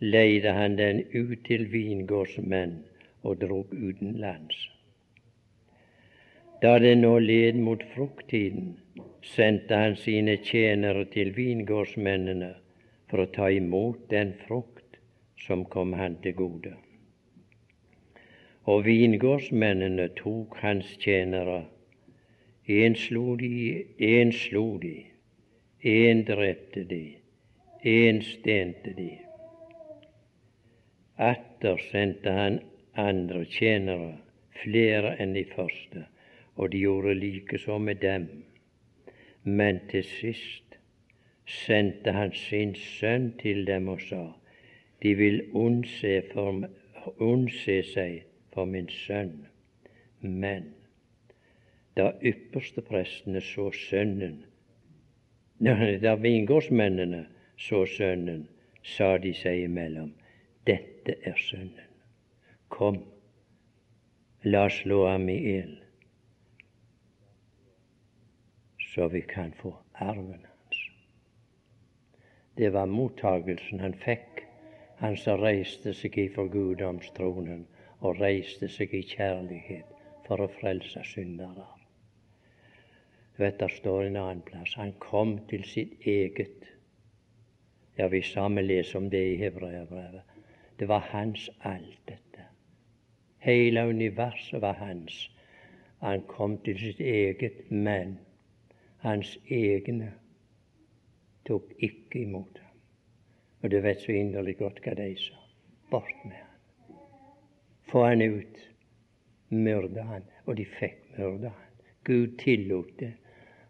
leide 0.00 0.52
han 0.52 0.78
den 0.78 1.04
ut 1.14 1.38
til 1.46 1.66
vingårdsmenn 1.72 2.76
og 3.22 3.40
drog 3.40 3.72
utenlands. 3.72 4.58
Da 6.62 6.78
det 6.82 6.96
nå 6.98 7.18
led 7.22 7.58
mot 7.62 7.82
frukttiden, 7.94 8.72
sendte 9.22 9.76
han 9.78 9.96
sine 9.96 10.36
tjenere 10.42 11.04
til 11.12 11.30
vingårdsmennene 11.36 12.52
for 13.10 13.22
å 13.22 13.30
ta 13.34 13.48
imot 13.54 14.08
den 14.10 14.32
frukt 14.46 14.98
som 15.46 15.64
kom 15.74 15.94
han 15.98 16.18
til 16.22 16.34
gode. 16.38 16.74
Og 18.68 18.84
vingårdsmennene 18.84 20.08
tok 20.18 20.58
hans 20.62 20.90
tjenere. 21.00 21.62
En 22.68 22.98
slo 23.00 23.36
de, 23.40 23.86
en 24.04 24.34
slo 24.34 24.64
de, 24.82 24.96
en 25.82 26.24
drepte 26.24 26.84
de, 26.84 27.16
en 27.82 28.22
stente 28.22 28.94
de. 28.94 29.18
Atter 31.16 31.78
sendte 31.90 32.30
han 32.30 32.60
andre 32.94 33.44
tjenere, 33.44 34.16
flere 34.62 35.14
enn 35.22 35.36
de 35.36 35.44
første, 35.52 36.04
og 36.56 36.72
de 36.72 36.82
gjorde 36.82 37.14
likeså 37.14 37.78
med 37.78 38.02
dem. 38.02 38.26
Men 39.44 39.78
til 39.90 40.04
sist 40.04 40.78
sendte 41.46 42.12
han 42.12 42.34
sin 42.34 42.74
sønn 42.74 43.32
til 43.38 43.66
dem 43.66 43.88
og 43.88 44.00
sa:" 44.00 44.24
De 45.02 45.14
vil 45.14 45.42
unnse, 45.54 46.22
for, 46.32 46.66
unnse 47.18 47.82
seg 47.82 48.24
for 48.52 48.64
min 48.64 48.88
sønn. 48.88 49.46
Men 50.20 50.74
da 51.96 52.12
ypperste 52.22 52.82
prestene 52.82 53.40
så 53.40 53.70
Sønnen, 53.70 54.47
da 55.58 56.14
vingårdsmennene 56.14 57.26
så 57.58 57.86
Sønnen, 57.86 58.48
sa 58.82 59.18
de 59.18 59.32
seg 59.34 59.64
imellom, 59.66 60.12
dette 60.66 61.16
er 61.26 61.38
Sønnen. 61.42 61.88
Kom, 62.68 63.00
la 64.44 64.66
oss 64.68 64.82
slå 64.82 65.06
ham 65.08 65.28
i 65.28 65.38
ild, 65.56 65.78
så 68.92 69.08
vi 69.08 69.22
kan 69.22 69.52
få 69.52 69.74
arven 69.94 70.44
hans. 70.44 70.84
Det 72.58 72.70
var 72.74 72.86
mottagelsen 72.86 73.80
han 73.80 73.94
fikk, 73.94 74.44
han 74.98 75.16
som 75.16 75.42
reiste 75.42 75.94
seg 75.94 76.18
ifra 76.18 76.46
guddomstronen 76.50 77.66
og 78.00 78.22
reiste 78.22 78.70
seg 78.70 78.94
i 78.94 79.02
kjærlighet 79.06 79.90
for 80.26 80.42
å 80.42 80.50
frelse 80.58 81.02
syndere. 81.06 81.77
Vet, 83.38 83.60
der 83.60 83.68
står 83.68 84.02
en 84.02 84.16
annen 84.16 84.40
plass 84.42 84.74
han 84.74 84.92
kom 84.98 85.36
til 85.46 85.62
sitt 85.64 85.92
eget. 86.02 86.64
Ja, 87.98 88.08
vi 88.10 88.22
sammen 88.22 88.66
leser 88.66 88.98
om 88.98 89.10
det 89.10 89.20
i 89.32 89.36
Hebreabrevet. 89.38 90.22
Det 90.78 90.88
var 90.88 91.06
hans 91.12 91.50
alt, 91.60 92.00
dette. 92.08 92.46
Hele 93.38 93.86
universet 93.86 94.62
var 94.62 94.72
hans. 94.72 95.30
Han 96.02 96.22
kom 96.26 96.58
til 96.58 96.78
sitt 96.78 97.00
eget, 97.00 97.70
men 97.70 98.18
hans 99.06 99.38
egne 99.46 100.12
tok 101.46 101.70
ikke 101.78 102.22
imot 102.22 102.58
ham. 102.58 102.74
Og 103.62 103.70
du 103.70 103.78
vet 103.80 104.02
så 104.02 104.12
inderlig 104.12 104.56
godt 104.58 104.82
hva 104.82 104.96
de 104.98 105.12
sa. 105.18 105.38
Bort 105.90 106.24
med 106.24 106.34
han. 106.34 106.98
Få 107.86 108.04
han 108.04 108.22
ut. 108.22 108.60
Myrde 109.48 110.02
han. 110.02 110.26
Og 110.46 110.56
de 110.58 110.66
fikk 110.66 111.06
myrde 111.14 111.54
han. 111.54 111.80
Gud 112.04 112.36
tillot 112.42 112.90
det 112.98 113.14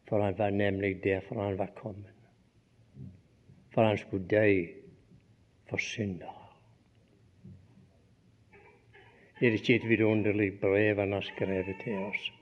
for 0.09 0.21
han 0.21 0.39
var 0.39 0.51
nemlig 0.51 1.05
derfor 1.05 1.43
han 1.43 1.59
var 1.59 1.71
kommet. 1.77 2.15
For 3.71 3.85
han 3.85 3.99
skulle 3.99 4.27
dø 4.27 4.67
for 5.69 5.77
syndere. 5.77 6.35
Er 9.41 9.51
det 9.51 9.61
ikke 9.61 9.75
et 9.77 9.89
vidunderlig 9.89 10.61
brev 10.61 10.99
han 10.99 11.13
har 11.13 11.21
skrevet 11.21 11.77
til 11.85 11.99
oss 11.99 12.33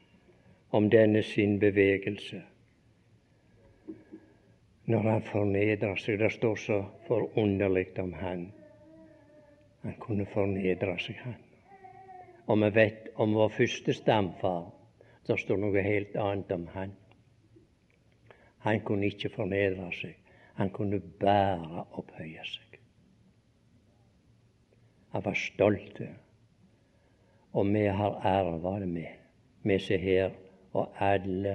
om 0.71 0.91
denne 0.91 1.23
sin 1.23 1.59
bevegelse? 1.61 2.43
Når 4.87 5.09
han 5.11 5.23
fornedrer 5.23 5.97
seg. 5.99 6.19
Det 6.19 6.33
står 6.33 6.55
så 6.57 6.79
forunderlig 7.09 7.99
om 7.99 8.13
han. 8.13 8.47
Han 9.83 9.99
kunne 10.01 10.27
fornedre 10.27 10.95
seg, 10.99 11.19
han. 11.25 11.35
Og 12.47 12.63
vi 12.63 12.71
vet 12.75 13.11
om 13.15 13.35
vår 13.35 13.49
første 13.49 13.93
stamfar. 13.93 14.71
Det 15.27 15.37
står 15.41 15.59
noe 15.59 15.83
helt 15.83 16.17
annet 16.17 16.53
om 16.55 16.69
han. 16.73 16.95
Han 18.67 18.81
kunne 18.83 19.07
ikke 19.07 19.29
fornedre 19.31 19.93
seg. 19.95 20.17
Han 20.59 20.73
kunne 20.75 20.99
bare 21.23 21.85
opphøye 22.01 22.47
seg. 22.51 22.81
Han 25.13 25.23
var 25.23 25.39
stolt. 25.39 26.01
Og 27.53 27.71
vi 27.71 27.85
har 28.01 28.19
arva 28.27 28.73
det 28.83 28.89
med, 28.91 29.23
vi 29.63 29.79
som 29.79 30.03
her, 30.03 30.35
og 30.75 30.99
alle 30.99 31.55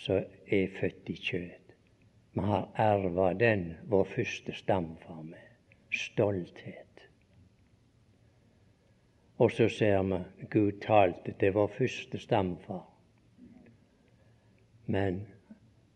som 0.00 0.26
er 0.58 0.74
født 0.80 1.14
i 1.14 1.18
kjøtt. 1.30 1.78
Vi 2.34 2.48
har 2.50 2.68
arva 2.90 3.30
den 3.38 3.64
vår 3.86 4.04
første 4.16 4.58
stamfar 4.64 5.22
med. 5.22 5.46
Stolthet. 5.94 7.06
Og 9.38 9.54
så 9.54 9.70
ser 9.70 10.02
vi 10.10 10.22
Gud 10.50 10.82
talte 10.82 11.38
til 11.38 11.54
vår 11.54 11.76
første 11.78 12.18
stamfar 12.18 12.87
men 14.88 15.26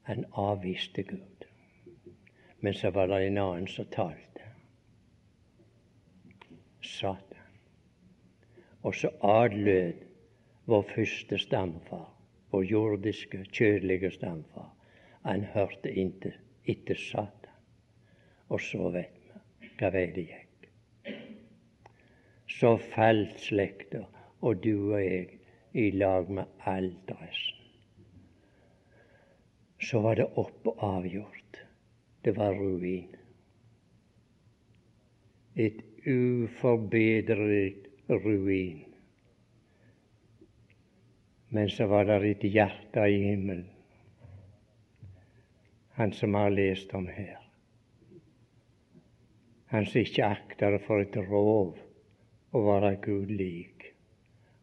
han 0.02 0.24
avviste 0.32 1.02
Gud. 1.02 1.44
Men 2.60 2.74
så 2.74 2.90
var 2.90 3.06
det 3.08 3.26
en 3.26 3.38
annen 3.38 3.68
som 3.68 3.86
talte. 3.88 4.48
Satan. 6.82 7.38
Og 8.82 8.94
så 8.94 9.08
adlød 9.22 10.02
vår 10.66 10.82
første 10.94 11.38
stamfar, 11.38 12.10
vår 12.50 12.62
jordiske, 12.62 13.44
kjødelige 13.52 14.10
stamfar. 14.10 14.68
Han 15.24 15.46
hørte 15.54 15.94
ikke 15.94 16.34
etter 16.68 16.94
Satan. 16.94 17.56
Og 18.48 18.60
så 18.60 18.90
vet 18.92 19.16
vi 19.24 19.72
hva 19.78 19.92
vei 19.96 20.04
det 20.12 20.26
gikk. 20.28 20.68
Så 22.58 22.76
falt 22.92 23.40
slekta, 23.40 24.04
og 24.42 24.60
du 24.60 24.92
og 24.92 25.00
jeg, 25.00 25.40
i 25.72 25.88
lag 25.96 26.28
med 26.28 26.68
all 26.68 26.92
resten 27.08 27.61
så 29.82 30.00
var 30.00 30.16
det 30.16 30.28
opp 30.38 30.66
og 30.70 30.84
avgjort. 30.86 31.58
Det 32.22 32.36
var 32.36 32.54
ruin. 32.54 33.16
Et 35.54 35.82
uforbedret 36.06 37.88
ruin. 38.08 38.84
Men 41.48 41.70
så 41.70 41.86
var 41.86 42.06
det 42.08 42.20
et 42.30 42.48
hjerte 42.54 43.08
i 43.10 43.18
himmelen. 43.26 43.68
Han 45.98 46.12
som 46.12 46.34
har 46.34 46.50
lest 46.50 46.94
om 46.94 47.06
her. 47.06 47.38
Han 49.74 49.86
som 49.86 50.00
ikke 50.00 50.24
akter 50.24 50.78
for 50.86 51.02
et 51.02 51.16
rov 51.28 51.76
å 52.52 52.64
være 52.70 52.96
Gud 53.02 53.34
lik. 53.34 53.90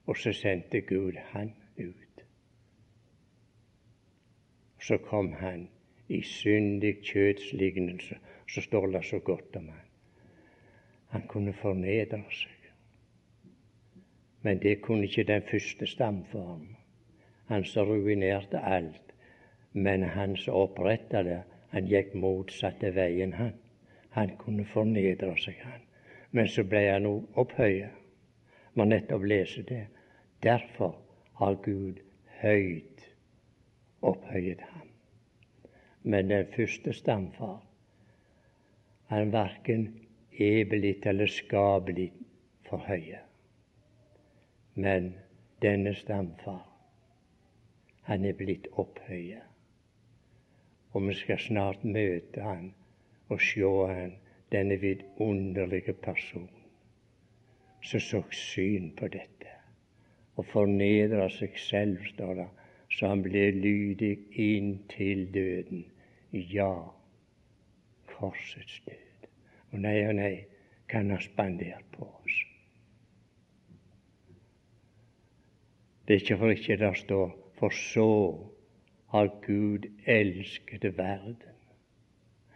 Og 0.08 0.18
så 0.18 0.34
sendte 0.34 0.82
Gud 0.82 1.20
han 1.34 1.54
ut 1.78 2.10
så 4.80 4.98
kom 4.98 5.34
han 5.34 5.68
i 6.08 6.22
syndig 6.22 6.98
kjøtslignelse. 7.04 8.18
Så 8.48 8.62
står 8.62 8.88
det 8.88 9.04
så 9.06 9.20
godt 9.20 9.56
om 9.56 9.68
han. 9.68 9.86
Han 11.08 11.28
kunne 11.28 11.54
fornedre 11.54 12.24
seg. 12.32 12.56
Men 14.42 14.60
det 14.60 14.82
kunne 14.82 15.04
ikke 15.04 15.24
den 15.24 15.42
første 15.52 15.88
stamform. 15.88 16.76
Han 17.46 17.64
som 17.64 17.88
ruinerte 17.88 18.60
alt. 18.60 19.14
Men 19.74 20.04
han 20.04 20.36
som 20.38 20.54
oppretta 20.54 21.24
det, 21.24 21.42
han 21.70 21.86
gikk 21.86 22.14
motsatte 22.14 22.90
veien, 22.96 23.34
han. 23.34 23.54
Han 24.10 24.32
kunne 24.38 24.66
fornedre 24.66 25.36
seg, 25.38 25.60
han. 25.62 25.82
Men 26.32 26.48
så 26.48 26.64
ble 26.64 26.86
han 26.88 27.06
opphøyet. 27.10 27.94
Må 28.74 28.86
nettopp 28.86 29.24
lese 29.24 29.62
det. 29.62 29.86
Derfor 30.44 30.96
har 31.38 31.62
Gud 31.66 32.00
høyt 32.42 33.09
opphøyet 34.02 34.62
ham. 34.62 34.88
Men 36.04 36.30
den 36.30 36.46
første 36.56 36.94
stamfar, 36.94 37.60
han 39.08 39.32
verken 39.32 39.88
er 40.40 40.66
blitt 40.70 41.06
eller 41.06 41.28
skal 41.28 41.82
bli 41.86 42.12
forhøyet. 42.70 43.26
Men 44.76 45.14
denne 45.62 45.94
stamfar, 45.96 46.64
han 48.08 48.26
er 48.26 48.34
blitt 48.34 48.68
opphøyet. 48.72 49.44
Og 50.92 51.08
vi 51.08 51.14
skal 51.14 51.40
snart 51.40 51.84
møte 51.84 52.42
han 52.42 52.74
og 53.30 53.42
se 53.42 53.76
han, 53.94 54.16
denne 54.52 54.80
vidunderlige 54.82 55.94
person 55.94 56.50
som 57.82 58.00
så 58.00 58.24
syn 58.32 58.90
på 58.98 59.08
dette 59.08 59.52
og 60.40 60.46
fornedra 60.46 61.28
seg 61.32 61.58
selv, 61.60 62.04
står 62.14 62.34
det, 62.40 62.48
så 62.92 63.08
han 63.08 63.24
ble 63.24 63.52
lydig 63.52 64.18
inntil 64.32 65.28
døden. 65.34 65.86
Ja, 66.34 66.74
korsets 68.08 68.82
død. 68.86 69.28
Og 69.72 69.84
nei 69.86 69.98
og 70.08 70.16
nei 70.18 70.34
kan 70.90 71.12
ha 71.14 71.20
spandert 71.22 71.86
på 71.94 72.08
oss. 72.08 72.40
Det 76.08 76.16
er 76.16 76.24
ikke 76.24 76.40
for 76.42 76.56
ikke 76.56 76.80
det 76.82 76.96
står 76.98 77.36
for 77.60 77.70
så 77.70 78.10
har 79.12 79.28
Gud 79.46 79.86
elsket 80.06 80.98
verden. 80.98 81.36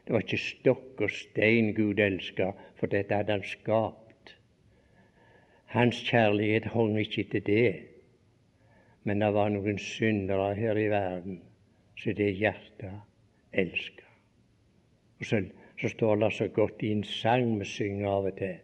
Det 0.05 0.13
var 0.13 0.19
ikke 0.19 0.37
stokk 0.37 1.01
og 1.01 1.11
stein 1.11 1.73
Gud 1.75 1.99
elska, 1.99 2.51
for 2.75 2.91
dette 2.91 3.15
hadde 3.15 3.37
Han 3.37 3.45
skapt. 3.47 4.35
Hans 5.65 6.01
kjærlighet 6.09 6.65
hang 6.73 6.99
ikke 6.99 7.23
til 7.31 7.45
det. 7.45 7.92
Men 9.03 9.19
det 9.19 9.33
var 9.35 9.49
noen 9.51 9.79
syndere 9.81 10.53
her 10.55 10.79
i 10.79 10.89
verden 10.91 11.41
så 11.99 12.13
det 12.17 12.29
hjertet 12.39 13.01
elska. 13.51 14.05
Så, 15.23 15.41
så, 15.81 15.89
står 15.89 16.15
det 16.15 16.31
så 16.33 16.47
godt 16.47 16.83
i 16.83 16.91
en 16.91 17.03
sang 17.03 17.59
vi 17.59 17.67
synger 17.67 18.09
av 18.09 18.27
og 18.31 18.37
til. 18.39 18.57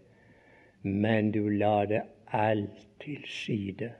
Men 0.84 1.32
du 1.32 1.43
la 1.49 1.86
det 1.86 2.02
alt 2.36 2.88
til 3.04 3.23
side 3.28 3.91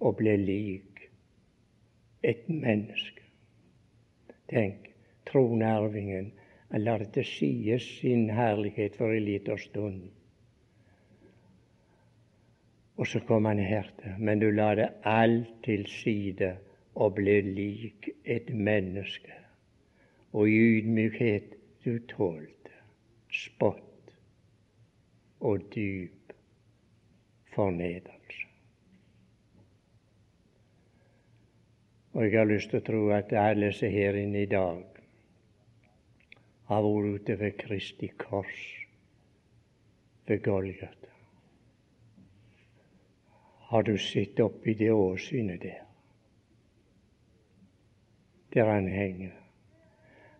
og 0.00 0.16
ble 0.18 0.36
lik 0.40 1.06
et 2.26 2.48
menneske. 2.48 3.22
Tenk, 4.50 4.90
tronarvingen. 5.26 6.32
Han 6.70 6.82
lar 6.82 7.02
det 7.02 7.12
til 7.14 7.26
side 7.26 7.78
sin 7.82 8.30
herlighet 8.30 8.96
for 8.98 9.14
en 9.14 9.24
liten 9.24 9.58
stund 9.58 10.02
Og 12.96 13.06
så 13.06 13.20
kom 13.28 13.44
han 13.44 13.58
her 13.58 13.88
til. 14.00 14.14
Men 14.18 14.40
du 14.40 14.50
la 14.50 14.74
det 14.74 14.88
alt 15.04 15.52
til 15.64 15.86
side 15.86 16.56
og 16.94 17.14
ble 17.18 17.40
lik 17.40 18.08
et 18.24 18.48
menneske. 18.54 19.32
Og 20.32 20.48
i 20.48 20.56
ydmykhet 20.78 21.56
du 21.84 21.98
tålte 22.08 22.72
spott 23.32 24.12
og 25.40 25.60
dyp 25.74 26.32
fornedrelse. 27.54 28.46
Og 32.16 32.24
jeg 32.24 32.38
har 32.38 32.48
lyst 32.48 32.70
til 32.72 32.80
å 32.80 32.84
tro 32.84 33.00
at 33.12 33.32
alle 33.36 33.68
som 33.76 33.90
er 33.90 33.92
her 33.92 34.16
inne 34.16 34.46
i 34.46 34.48
dag, 34.48 34.84
har 36.66 36.82
vært 36.82 37.20
ute 37.20 37.36
ved 37.42 37.58
Kristi 37.60 38.08
kors, 38.18 38.62
ved 40.26 40.40
Golgata. 40.42 41.15
Har 43.66 43.82
du 43.82 43.98
sett 43.98 44.40
oppi 44.40 44.74
det 44.74 44.90
åsynet 44.90 45.62
der? 45.62 45.82
Der 48.54 48.70
han 48.70 48.88
henger. 48.88 49.32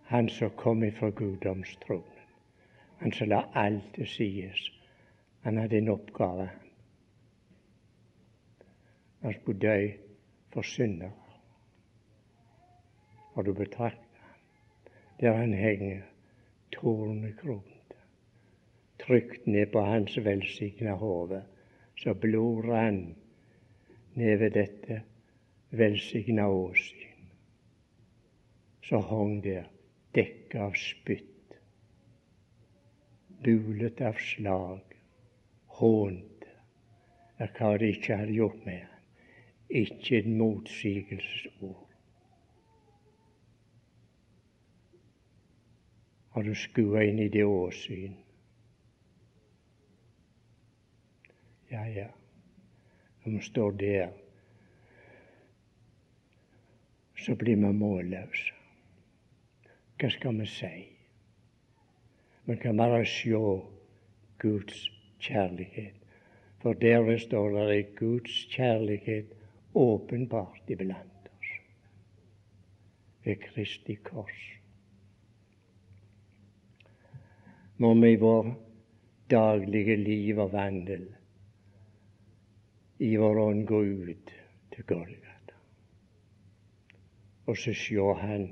Han 0.02 0.28
som 0.28 0.50
kom 0.50 0.84
ifra 0.84 1.10
guddomstronen. 1.10 2.22
Han 2.98 3.12
som 3.12 3.28
la 3.28 3.42
alt 3.54 3.94
til 3.94 4.06
sides. 4.06 4.70
Han 5.42 5.56
hadde 5.56 5.78
en 5.78 5.88
oppgave. 5.88 6.50
Han 9.22 9.34
skulle 9.34 9.60
dø 9.60 9.88
for 10.52 10.62
synder. 10.62 11.10
Har 13.34 13.42
du 13.42 13.52
betraktet 13.54 14.20
ham? 14.20 14.40
Der 15.20 15.32
han 15.32 15.54
henger, 15.54 16.02
tornekronet, 16.72 17.96
trykt 18.98 19.46
ned 19.46 19.66
på 19.72 19.80
hans 19.80 20.16
velsigna 20.24 20.94
hode, 20.94 21.42
så 21.96 22.14
blod 22.14 22.64
rann 22.64 23.14
ned 24.14 24.38
ved 24.38 24.50
dette 24.50 25.02
velsigna 25.70 26.48
åsyn. 26.48 27.28
Så 28.82 28.96
hong 28.96 29.40
der, 29.42 29.66
dekka 30.14 30.68
av 30.68 30.76
spytt, 30.78 31.56
bulet 33.42 34.00
av 34.00 34.20
slag, 34.20 34.94
hånte 35.80 36.52
av 37.40 37.50
hva 37.58 37.72
de 37.80 37.90
ikke 37.92 38.20
hadde 38.20 38.36
gjort 38.36 38.62
med 38.68 38.84
han. 38.84 38.92
Ikke 39.66 40.20
et 40.20 40.28
motsigelsesord. 40.30 41.82
Har 46.36 46.44
du 46.46 46.54
skua 46.54 47.02
inn 47.08 47.18
i 47.24 47.32
det 47.32 47.44
åsyn? 47.48 48.14
Ja, 51.70 51.84
ja. 51.88 52.06
Når 53.24 53.32
vi 53.32 53.40
står 53.42 53.70
der, 53.70 54.08
så 57.16 57.34
blir 57.34 57.56
vi 57.56 57.72
målløse. 57.72 58.52
Hva 59.96 60.10
skal 60.12 60.38
vi 60.40 60.46
si? 60.46 60.72
Vi 62.46 62.56
kan 62.62 62.76
bare 62.76 63.04
se 63.06 63.32
Guds 64.38 64.90
kjærlighet. 65.18 65.94
For 66.62 66.72
der 66.72 67.18
står 67.18 67.48
det 67.68 67.96
Guds 67.96 68.46
kjærlighet 68.50 69.32
åpenbart 69.74 70.70
iblant 70.70 71.30
oss 71.32 71.56
ved 73.24 73.36
Kristi 73.36 73.94
kors. 73.94 74.56
må 77.78 77.94
vi 77.94 78.12
i 78.12 78.20
vår 78.20 78.46
daglige 79.30 79.96
liv 79.96 80.38
og 80.38 80.52
vandel 80.52 81.06
i 82.98 83.16
vår 83.16 83.38
ånd 83.38 83.66
gå 83.68 83.84
ut 83.84 84.36
til 84.72 84.84
Golgata 84.88 85.26
og 87.46 87.58
så 87.58 87.72
sjå 87.74 88.12
Han 88.20 88.48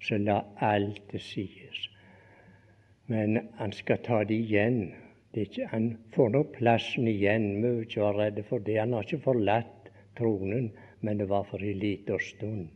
som 0.00 0.24
la 0.24 0.40
alt 0.64 1.00
til 1.10 1.20
sides. 1.20 1.80
Men 3.06 3.48
han 3.58 3.72
skal 3.72 4.00
ta 4.04 4.22
det 4.24 4.36
igjen. 4.36 4.94
Det 5.34 5.48
ikke, 5.48 5.66
han 5.66 5.90
får 6.14 6.30
nå 6.32 6.42
plassen 6.56 7.08
igjen. 7.08 7.50
Vi 7.56 7.60
må 7.60 7.84
ikke 7.84 8.08
være 8.16 8.44
for 8.48 8.64
det. 8.64 8.78
Han 8.80 8.92
har 8.96 9.04
ikke 9.04 9.24
forlatt 9.24 9.90
tronen, 10.16 10.70
men 11.00 11.20
det 11.20 11.28
var 11.28 11.44
for 11.50 11.60
en 11.60 11.78
liten 11.78 12.20
stund 12.20 12.68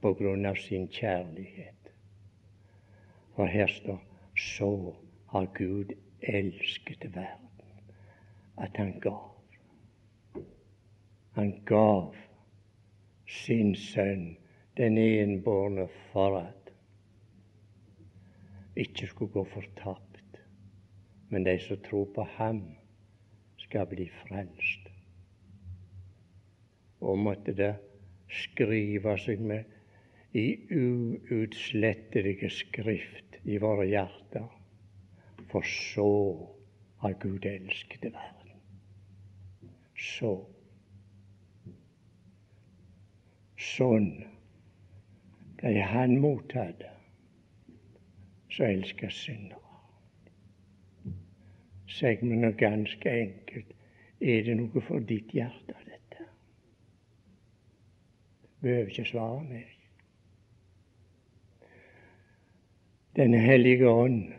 på 0.00 0.14
grunn 0.14 0.46
av 0.46 0.60
sin 0.62 0.86
kjærlighet. 0.88 1.90
For 3.34 3.50
her 3.50 3.66
står 3.66 3.98
så 4.36 4.94
har 5.32 5.50
Gud 5.54 5.92
elsket 6.20 7.04
verden 7.14 7.82
at 8.56 8.76
han 8.76 8.94
gav. 9.00 9.29
Han 11.36 11.52
gav 11.64 12.14
sin 13.30 13.74
sønn, 13.78 14.36
den 14.76 14.98
enbårne, 14.98 15.86
for 16.10 16.38
at 16.40 16.72
ikke 18.76 19.06
skulle 19.06 19.32
gå 19.32 19.44
fortapt, 19.44 20.40
men 21.28 21.44
de 21.46 21.58
som 21.62 21.78
tror 21.86 22.08
på 22.14 22.26
ham, 22.36 22.62
skal 23.58 23.86
bli 23.86 24.08
frelst. 24.22 24.88
Og 27.00 27.18
måtte 27.18 27.54
det 27.56 27.74
skrive 28.30 29.16
seg 29.18 29.42
med 29.42 30.34
i 30.36 30.46
uutslettelige 30.70 32.50
skrift 32.54 33.38
i 33.44 33.58
våre 33.62 33.86
hjerter. 33.90 34.48
For 35.50 35.66
så 35.66 36.12
har 37.02 37.18
Gud 37.22 37.46
elsket 37.46 38.10
verden. 38.10 38.56
Så. 39.96 40.34
Sånn 43.60 44.12
de 45.60 45.80
han 45.84 46.14
mottatt, 46.20 46.86
så 48.50 48.64
elsker 48.64 49.12
syndere. 49.12 49.58
Sier 51.90 52.22
meg 52.24 52.40
nå 52.40 52.50
ganske 52.56 53.12
enkelt. 53.24 53.74
Er 54.20 54.46
det 54.46 54.54
noe 54.56 54.82
for 54.84 55.04
ditt 55.04 55.32
hjerte, 55.36 55.74
dette? 55.84 56.24
Behøver 58.64 58.88
ikke 58.92 59.06
svare 59.08 59.42
meg. 59.44 59.76
Den 63.16 63.36
hellige 63.36 63.88
ånd 63.90 64.32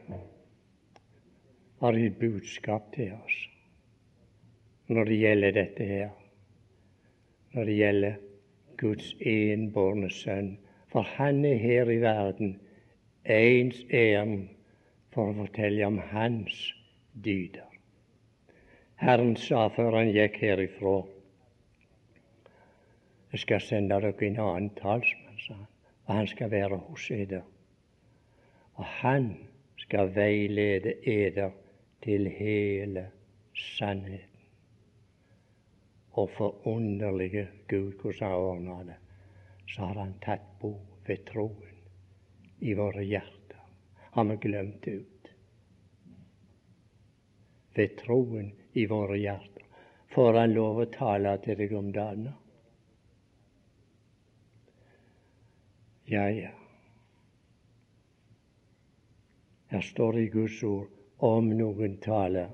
har 1.81 1.97
et 1.97 2.17
budskap 2.21 2.89
til 2.95 3.13
oss 3.17 3.39
når 4.91 5.07
det 5.07 5.17
gjelder 5.21 5.53
dette 5.55 5.87
her, 5.87 6.09
når 7.53 7.69
det 7.69 7.75
gjelder 7.77 8.30
Guds 8.81 9.13
enbårne 9.21 10.09
sønn. 10.09 10.57
For 10.91 11.07
han 11.15 11.45
er 11.45 11.55
her 11.55 11.89
i 11.89 12.01
verden 12.01 12.57
ens 13.23 13.85
ærend 13.93 14.49
for 15.13 15.31
å 15.31 15.37
fortelle 15.43 15.87
om 15.87 16.01
hans 16.11 16.57
dyder. 17.13 17.69
Herren 19.01 19.37
sa 19.39 19.67
før 19.73 20.01
han 20.01 20.11
gikk 20.13 20.41
herifra 20.43 20.99
Jeg 23.31 23.45
skal 23.45 23.63
sende 23.63 24.01
dere 24.03 24.27
en 24.27 24.39
annen 24.43 24.73
talsmann, 24.75 25.39
sa 25.39 25.55
han, 25.55 25.67
og 26.05 26.15
han 26.17 26.27
skal 26.27 26.51
være 26.51 26.81
hos 26.89 27.07
eder. 27.15 27.47
og 28.75 28.85
han 28.85 29.37
skal 29.77 30.15
veilede 30.15 30.93
eder 31.05 31.49
til 32.03 32.27
hele 32.27 33.07
sannheten. 33.53 34.30
Og 36.19 36.29
forunderlige 36.35 37.47
Gud, 37.67 37.93
hvordan 38.01 38.31
han 38.31 38.37
ordna 38.37 38.83
det, 38.83 38.97
så 39.67 39.81
har 39.81 39.99
han 40.03 40.13
tatt 40.21 40.47
bo 40.59 40.73
ved 41.07 41.25
troen 41.25 41.77
i 42.59 42.73
våre 42.73 43.03
hjerter. 43.03 43.61
Har 44.11 44.27
vi 44.27 44.35
glemt 44.43 44.83
det 44.83 44.91
ut? 44.91 45.31
Ved 47.75 47.97
troen 48.03 48.51
i 48.73 48.85
våre 48.85 49.17
hjerter. 49.17 49.65
Får 50.11 50.33
han 50.33 50.53
lov 50.53 50.81
å 50.83 50.89
tale 50.91 51.37
til 51.45 51.55
deg 51.57 51.73
om 51.79 51.91
dagen? 51.95 52.27
Ja, 56.11 56.25
ja. 56.29 56.51
Her 59.71 59.81
står 59.87 60.13
det 60.13 60.25
i 60.25 60.31
Guds 60.33 60.57
ord 60.67 60.89
om 61.23 61.47
noen 61.55 61.95
taler. 62.03 62.51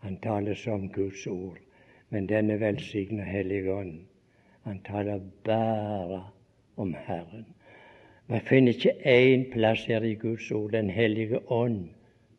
Han 0.00 0.16
taler 0.24 0.56
som 0.56 0.88
Guds 0.88 1.26
ord. 1.28 1.60
Men 2.12 2.26
denne 2.28 2.58
velsigna 2.60 3.24
Hellige 3.24 3.72
Ånd, 3.72 4.00
han 4.62 4.80
taler 4.84 5.20
bare 5.44 6.20
om 6.76 6.94
Herren. 6.94 7.46
Vi 8.28 8.40
finner 8.48 8.72
ikke 8.76 8.92
én 9.08 9.46
plass 9.52 9.86
her 9.88 10.04
i 10.04 10.14
Guds 10.14 10.50
ord 10.52 10.72
Den 10.72 10.90
hellige 10.90 11.40
ånd 11.50 11.88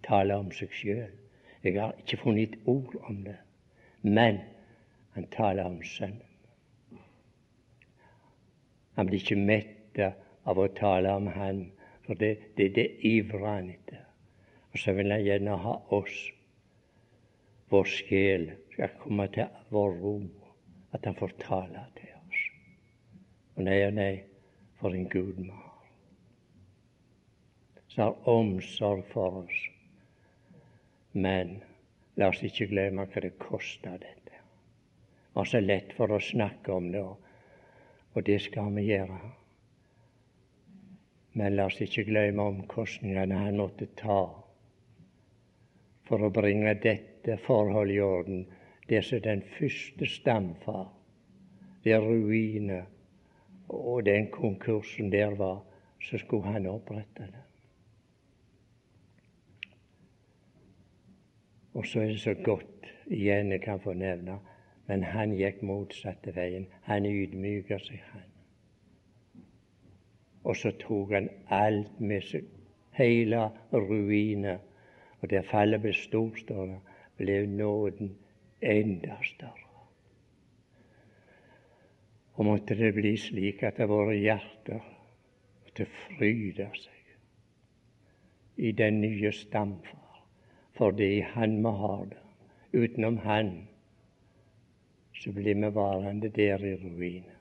taler 0.05 0.35
om 0.43 0.51
seg 0.53 0.69
sjøl. 0.77 1.09
Jeg 1.63 1.81
har 1.81 1.97
ikke 1.97 2.21
funnet 2.21 2.53
et 2.53 2.69
ord 2.69 2.95
om 3.09 3.23
det. 3.25 3.35
Men 4.01 4.39
han 5.15 5.27
taler 5.33 5.65
om 5.65 5.81
Sønnen. 5.83 7.01
Han 8.93 9.09
blir 9.09 9.23
ikke 9.23 9.41
mett 9.41 9.99
av 10.45 10.59
å 10.59 10.67
tale 10.77 11.17
om 11.17 11.27
Han, 11.33 11.71
for 12.05 12.13
det, 12.13 12.35
det, 12.57 12.75
det 12.75 12.89
ivrer 13.01 13.47
han 13.47 13.69
etter. 13.73 14.05
Og 14.73 14.79
så 14.79 14.93
vil 14.93 15.11
han 15.11 15.23
gjerne 15.25 15.57
ha 15.65 15.79
oss, 15.97 16.27
vår 17.73 17.89
sjel 17.89 18.51
skal 18.73 18.95
komme 19.01 19.27
til 19.33 19.49
vår 19.69 19.99
ro, 20.01 20.15
at 20.93 21.05
han 21.05 21.17
får 21.17 21.35
tale 21.41 21.85
til 21.97 22.13
oss. 22.17 22.41
Og 23.55 23.67
nei 23.67 23.79
og 23.85 23.93
nei, 23.97 24.13
for 24.81 24.95
en 24.97 25.09
Gud 25.09 25.37
vi 25.37 25.49
har. 25.49 25.69
Som 27.93 28.03
har 28.03 28.29
omsorg 28.33 29.05
for 29.13 29.43
oss. 29.43 29.59
Men 31.13 31.59
la 32.17 32.31
oss 32.33 32.41
ikke 32.45 32.71
glemme 32.71 33.05
hva 33.05 33.21
det 33.21 33.35
koster, 33.41 33.99
dette. 34.01 34.41
Vi 35.33 35.39
har 35.39 35.49
så 35.49 35.61
lett 35.61 35.93
for 35.97 36.13
å 36.13 36.21
snakke 36.21 36.73
om 36.73 36.89
det, 36.93 37.03
og 38.13 38.25
det 38.25 38.39
skal 38.41 38.73
vi 38.73 38.87
gjøre. 38.89 39.21
Men 41.37 41.55
la 41.57 41.65
oss 41.69 41.79
ikke 41.81 42.05
glemme 42.09 42.45
omkostningene 42.51 43.39
han 43.45 43.57
måtte 43.57 43.87
ta 43.97 44.21
for 46.05 46.21
å 46.21 46.33
bringe 46.33 46.75
dette 46.83 47.37
forholdet 47.45 47.95
i 47.95 48.03
orden. 48.05 48.43
Det 48.89 49.03
som 49.05 49.21
den 49.21 49.41
første 49.41 50.05
stamfar, 50.05 50.93
det 51.83 51.99
ruiner 51.99 52.83
og 53.69 54.05
den 54.05 54.27
konkursen 54.31 55.11
der 55.11 55.35
var, 55.35 55.63
så 56.01 56.17
skulle 56.17 56.43
han 56.43 56.65
opprette 56.65 57.23
det. 57.23 57.43
Og 61.73 61.85
så 61.85 61.99
er 61.99 62.05
det 62.07 62.19
så 62.19 62.33
godt 62.33 62.91
igjen 63.07 63.51
jeg 63.51 63.61
kan 63.61 63.79
få 63.79 63.93
nevne, 63.93 64.37
men 64.87 65.03
han 65.03 65.31
gikk 65.37 65.61
motsatte 65.63 66.35
veien. 66.35 66.67
Han 66.83 67.05
ydmyker 67.05 67.81
seg, 67.81 68.03
han. 68.11 68.27
Og 70.43 70.55
så 70.59 70.71
tok 70.79 71.15
han 71.15 71.29
alt 71.47 71.99
med 71.99 72.21
seg, 72.21 72.45
hele 72.99 73.47
ruiner. 73.73 74.59
Og 75.21 75.29
der 75.29 75.41
fallet 75.41 75.81
ble 75.81 75.93
stort, 75.95 76.39
står 76.43 76.65
det, 76.65 76.79
ble 77.17 77.39
nåden 77.47 78.11
enda 78.63 79.17
større. 79.23 79.69
Og 82.33 82.45
måtte 82.45 82.75
det 82.75 82.93
bli 82.95 83.13
slik 83.19 83.61
at 83.67 83.81
våre 83.89 84.15
hjerter 84.17 84.81
måtte 85.63 85.85
fryde 85.85 86.69
seg 86.77 88.63
i 88.63 88.71
den 88.71 89.01
nye 89.01 89.31
stamfar, 89.33 90.23
for 90.77 90.91
det 90.91 91.09
er 91.19 91.31
Han 91.35 91.59
vi 91.61 91.73
har 91.77 92.05
det. 92.09 92.21
Utenom 92.73 93.17
Han 93.17 93.67
så 95.13 95.31
blir 95.31 95.55
vi 95.55 95.69
varende 95.73 96.29
der 96.29 96.65
i 96.65 96.75
ruiner. 96.75 97.39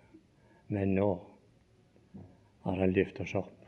Men 0.68 0.94
nå 0.94 1.11
har 2.64 2.76
Han 2.76 2.92
løftet 2.92 3.20
oss 3.20 3.35
opp, 3.35 3.66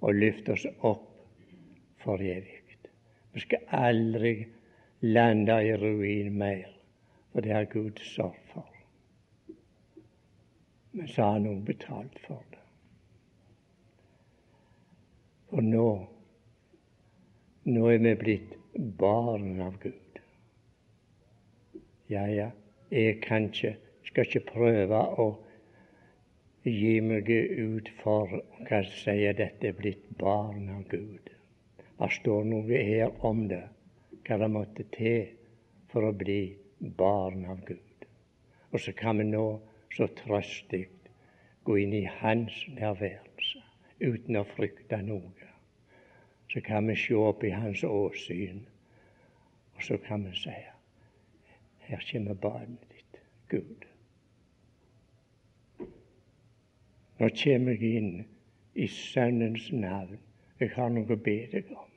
og 0.00 0.14
løftet 0.14 0.54
oss 0.54 0.66
opp 0.80 1.06
for 2.00 2.20
evig. 2.20 2.60
Vi 3.32 3.40
skal 3.40 3.66
aldri 3.70 4.32
lande 5.00 5.56
i 5.64 5.76
ruin 5.76 6.38
mer, 6.38 6.68
for 7.32 7.40
det 7.40 7.52
har 7.52 7.64
Gud 7.64 7.98
sørget 8.04 8.52
for. 8.52 8.66
Men 10.92 11.08
så 11.08 11.22
har 11.22 11.32
han 11.32 11.46
òg 11.46 11.64
betalt 11.64 12.18
for 12.26 12.42
det. 12.50 12.64
For 15.50 15.62
nå 15.66 15.90
nå 17.70 17.86
er 17.92 17.98
vi 17.98 18.14
blitt 18.16 18.54
barn 18.98 19.60
av 19.60 19.74
Gud. 19.82 20.20
Ja, 22.08 22.24
ja, 22.26 22.48
jeg 22.90 23.20
kan 23.22 23.50
ikke, 23.50 23.74
skal 24.08 24.26
ikke 24.26 24.46
prøve 24.48 25.00
å 25.20 25.26
gi 26.64 26.94
meg 27.04 27.28
ut 27.30 27.90
for 28.00 28.40
hva 28.66 28.80
sier 28.88 29.36
dette 29.36 29.68
er 29.70 29.76
blitt 29.76 30.08
barn 30.18 30.70
av 30.72 30.86
Gud. 30.88 31.28
Det 32.00 32.10
står 32.16 32.48
noe 32.48 32.80
her 32.90 33.12
om 33.26 33.44
det, 33.52 33.62
hva 34.26 34.38
det 34.40 34.50
måtte 34.52 34.86
til 34.94 35.30
for 35.90 36.06
å 36.06 36.14
bli 36.16 36.40
barn 36.96 37.44
av 37.50 37.62
Gud. 37.66 38.06
Og 38.70 38.80
så 38.80 38.94
kan 38.96 39.18
vi 39.18 39.26
nå 39.30 39.44
så 39.96 40.06
trøstig 40.20 40.86
gå 41.66 41.76
inn 41.82 41.94
i 41.94 42.06
Hans 42.20 42.62
nærværelse 42.76 43.62
uten 44.00 44.40
å 44.40 44.46
frykte 44.54 45.00
noe. 45.04 45.48
Så 46.50 46.62
kan 46.66 46.88
vi 46.88 46.96
se 46.98 47.14
opp 47.14 47.44
i 47.46 47.54
Hans 47.54 47.84
åsyn, 47.86 48.64
og 49.76 49.82
så 49.86 49.98
kan 50.02 50.24
vi 50.26 50.34
si 50.38 50.58
her 51.90 52.02
kommer 52.12 52.34
barnet 52.34 52.82
ditt, 52.90 53.20
Gud. 53.48 53.86
Nå 57.18 57.28
kommer 57.42 57.72
jeg 57.74 57.96
inn 57.98 58.12
i 58.74 58.86
Sønnens 58.86 59.72
navn. 59.72 60.20
Jeg 60.60 60.70
har 60.76 60.92
noe 60.94 61.10
å 61.10 61.18
be 61.18 61.36
deg 61.50 61.72
om. 61.74 61.89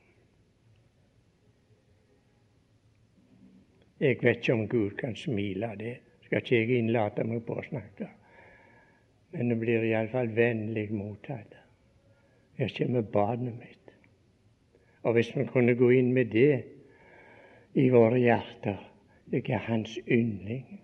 Jeg 4.03 4.17
vet 4.21 4.41
ikke 4.41 4.53
om 4.53 4.67
Gud 4.67 4.89
kan 4.99 5.15
smile 5.15 5.67
av 5.71 5.77
det. 5.79 5.93
Skal 6.25 6.41
ikke 6.41 6.57
jeg 6.57 6.79
innlate 6.81 7.23
meg 7.23 7.45
på 7.47 7.55
å 7.55 7.63
snakke. 7.63 8.09
Men 9.31 9.53
det 9.53 9.57
blir 9.61 9.85
iallfall 9.87 10.33
vennlig 10.35 10.89
mottatt. 10.91 11.55
Her 12.59 12.73
kommer 12.77 13.05
barnet 13.13 13.55
mitt. 13.61 13.93
Og 15.07 15.15
hvis 15.15 15.31
vi 15.35 15.47
kunne 15.47 15.77
gå 15.79 15.89
inn 15.95 16.11
med 16.13 16.35
det 16.35 16.63
i 17.79 17.87
våre 17.89 18.19
hjerter 18.19 18.89
Jeg 19.31 19.49
er 19.49 19.63
hans 19.65 19.95
yndling. 20.07 20.81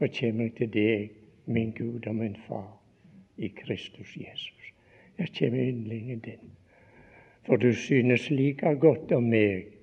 Og 0.00 0.08
kommer 0.08 0.48
jeg 0.48 0.54
til 0.56 0.72
deg 0.72 1.10
min 1.44 1.70
Gud 1.76 2.08
og 2.08 2.16
min 2.16 2.36
Far 2.48 2.80
i 3.36 3.48
Kristus 3.48 4.16
Jesus. 4.16 4.72
Jeg 5.18 5.28
kommer 5.38 5.68
yndlingen 5.68 6.18
din. 6.24 6.56
For 7.46 7.56
du 7.56 7.72
synes 7.72 8.30
like 8.30 8.74
godt 8.80 9.12
om 9.12 9.28
meg 9.30 9.75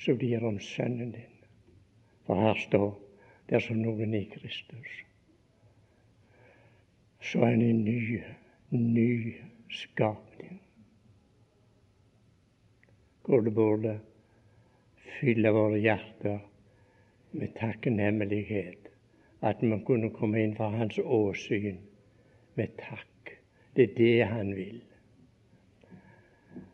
som 0.00 0.16
blir 0.16 0.40
han 0.40 0.60
Sønnen 0.60 1.12
din. 1.12 1.36
For 2.26 2.40
her 2.40 2.58
står 2.66 2.92
dersom 3.50 3.82
noen 3.82 4.14
i 4.14 4.24
Kristus, 4.32 4.90
så 7.20 7.42
er 7.44 7.56
han 7.56 7.64
en 7.64 7.84
ny, 7.84 8.20
ny 8.70 9.34
skapning. 9.70 10.60
Hvor 13.26 13.44
det 13.44 13.54
burde 13.54 13.98
fylle 15.20 15.52
våre 15.54 15.78
hjerter 15.78 16.38
med 17.32 17.52
takknemlighet 17.58 18.88
at 19.46 19.60
vi 19.62 19.76
kunne 19.86 20.10
komme 20.16 20.40
inn 20.42 20.56
fra 20.56 20.70
Hans 20.72 20.98
åsyn 20.98 21.78
med 22.58 22.72
takk. 22.80 23.36
Det 23.76 23.90
er 23.90 23.94
det 23.96 24.26
Han 24.32 24.54
vil. 24.56 24.80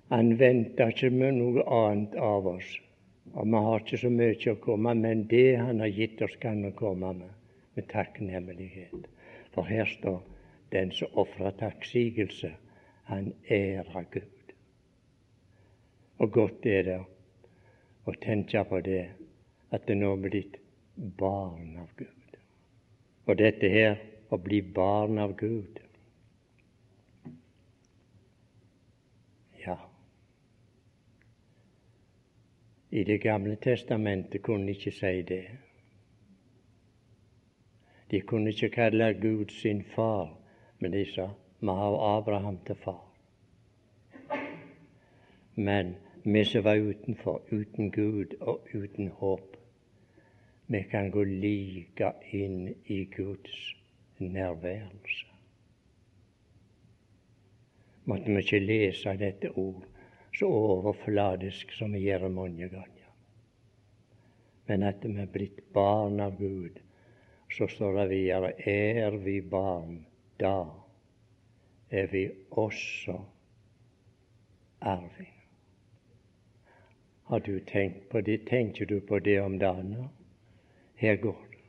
Han 0.09 0.39
venter 0.39 0.95
ikke 0.95 1.11
med 1.11 1.39
noe 1.41 1.65
annet 1.67 2.15
av 2.23 2.47
oss. 2.47 2.69
Og 3.37 3.47
vi 3.47 3.65
har 3.67 3.83
ikke 3.83 3.99
så 4.01 4.11
mye 4.13 4.53
å 4.53 4.61
komme 4.65 4.95
med, 4.95 5.03
men 5.05 5.27
det 5.29 5.59
Han 5.61 5.81
har 5.81 5.93
gitt 5.93 6.23
oss, 6.23 6.37
kan 6.41 6.63
vi 6.65 6.73
komme 6.73 7.13
med 7.13 7.37
med 7.77 7.89
takknemlighet. 7.89 9.09
For 9.53 9.63
her 9.63 9.85
står 9.85 10.23
den 10.73 10.93
som 10.93 11.13
ofrer 11.13 11.53
takksigelse, 11.61 12.55
han 13.05 13.33
ærer 13.51 14.05
Gud. 14.11 14.53
Og 16.19 16.33
godt 16.33 16.67
er 16.67 16.83
det 16.83 17.01
å 18.09 18.15
tenke 18.23 18.65
på 18.65 18.81
det, 18.81 19.05
at 19.71 19.85
det 19.87 19.99
nå 20.01 20.15
er 20.17 20.23
blitt 20.25 20.57
barn 20.97 21.77
av 21.83 21.93
Gud. 21.99 22.39
Og 23.27 23.37
dette 23.37 23.69
her 23.69 23.99
å 24.33 24.39
bli 24.41 24.63
barn 24.63 25.19
av 25.19 25.37
Gud 25.37 25.83
Ja. 29.67 29.75
I 32.97 33.05
Det 33.05 33.19
gamle 33.19 33.57
testamentet 33.57 34.43
kunne 34.43 34.67
de 34.67 34.71
ikke 34.71 34.91
si 34.91 35.23
det. 35.23 35.45
De 38.11 38.21
kunne 38.21 38.49
ikke 38.49 38.69
kalle 38.69 39.15
Gud 39.21 39.51
sin 39.53 39.83
far, 39.85 40.39
men 40.79 40.93
de 40.93 41.05
sa 41.05 41.27
vi 41.61 41.67
har 41.67 42.17
Abraham 42.17 42.59
til 42.67 42.75
far. 42.75 43.03
Men 45.55 45.95
vi 46.25 46.45
som 46.45 46.65
var 46.65 46.77
utenfor, 46.77 47.43
uten 47.53 47.91
Gud 47.91 48.33
og 48.41 48.69
uten 48.75 49.09
håp, 49.09 49.57
vi 50.67 50.83
kan 50.91 51.11
gå 51.11 51.25
like 51.25 52.13
inn 52.33 52.75
i 52.87 53.05
Guds 53.05 53.77
nærværelse. 54.19 55.27
Måtte 58.05 58.27
vi 58.27 58.39
ikke 58.39 58.59
lese 58.59 59.17
dette 59.19 59.51
ord 59.51 59.85
så 60.39 60.47
overfladisk 60.47 61.73
som 61.73 61.93
vi 61.93 62.05
gjør 62.05 62.29
mange 62.29 62.69
ganger. 62.69 62.96
Men 64.67 64.83
at 64.83 65.05
vi 65.05 65.15
er 65.23 65.31
blitt 65.31 65.63
barn 65.75 66.21
av 66.21 66.39
Gud, 66.39 66.81
så 67.53 67.69
står 67.71 68.01
det 68.01 68.09
videre 68.11 68.53
er 68.67 69.17
vi 69.23 69.41
barn, 69.41 70.01
da 70.41 70.67
er 71.91 72.11
vi 72.11 72.27
også 72.51 73.21
arving. 74.81 75.33
Har 77.27 77.39
du 77.39 77.61
tenkt 77.61 78.09
på 78.11 78.21
det? 78.21 78.47
Tenker 78.47 78.87
du 78.87 79.01
på 79.01 79.19
det 79.19 79.41
om 79.41 79.59
dagen? 79.59 80.09
Her 80.95 81.17
går 81.17 81.47
det. 81.51 81.63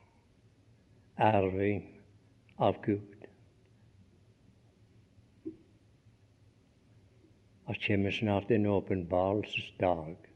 Arving 1.17 1.83
av 2.57 2.81
Gud. 2.81 3.13
Det 7.67 7.79
kommer 7.87 8.11
snart 8.11 8.51
en 8.51 8.65
åpenbarelsesdag 8.65 10.26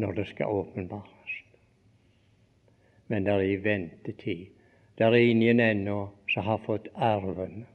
når 0.00 0.12
det 0.18 0.26
skal 0.32 0.46
åpenbares. 0.60 1.34
Men 3.06 3.26
det 3.26 3.32
er 3.32 3.40
i 3.40 3.58
ventetid. 3.64 4.46
Det 4.98 5.06
er 5.06 5.14
ingen 5.14 5.60
ennå 5.60 5.98
som 6.30 6.44
har 6.44 6.58
fått 6.66 6.88
arven. 6.94 7.66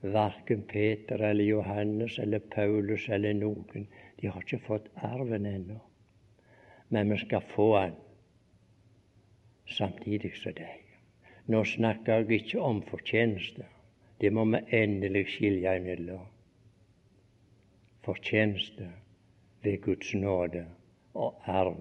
Verken 0.00 0.62
Peter 0.62 1.22
eller 1.30 1.44
Johannes 1.44 2.18
eller 2.18 2.38
Paulus 2.38 3.08
eller 3.08 3.34
noen. 3.34 3.86
De 4.20 4.26
har 4.26 4.42
ikke 4.42 4.62
fått 4.66 4.88
arven 4.94 5.46
ennå. 5.46 5.78
Men 6.88 7.10
vi 7.12 7.18
skal 7.18 7.44
få 7.54 7.68
den 7.76 7.96
samtidig 9.68 10.32
som 10.36 10.56
deg. 10.56 10.84
Nå 11.48 11.62
snakker 11.64 12.24
jeg 12.24 12.42
ikke 12.42 12.64
om 12.64 12.80
fortjeneste. 12.88 13.66
Det 14.20 14.32
må 14.32 14.44
vi 14.50 14.64
endelig 14.80 15.26
skilje 15.34 15.76
imellom. 15.78 16.26
Fortjeneste 18.04 18.88
ved 19.62 19.80
Guds 19.84 20.14
nåde 20.14 20.64
og 21.18 21.48
arv. 21.50 21.80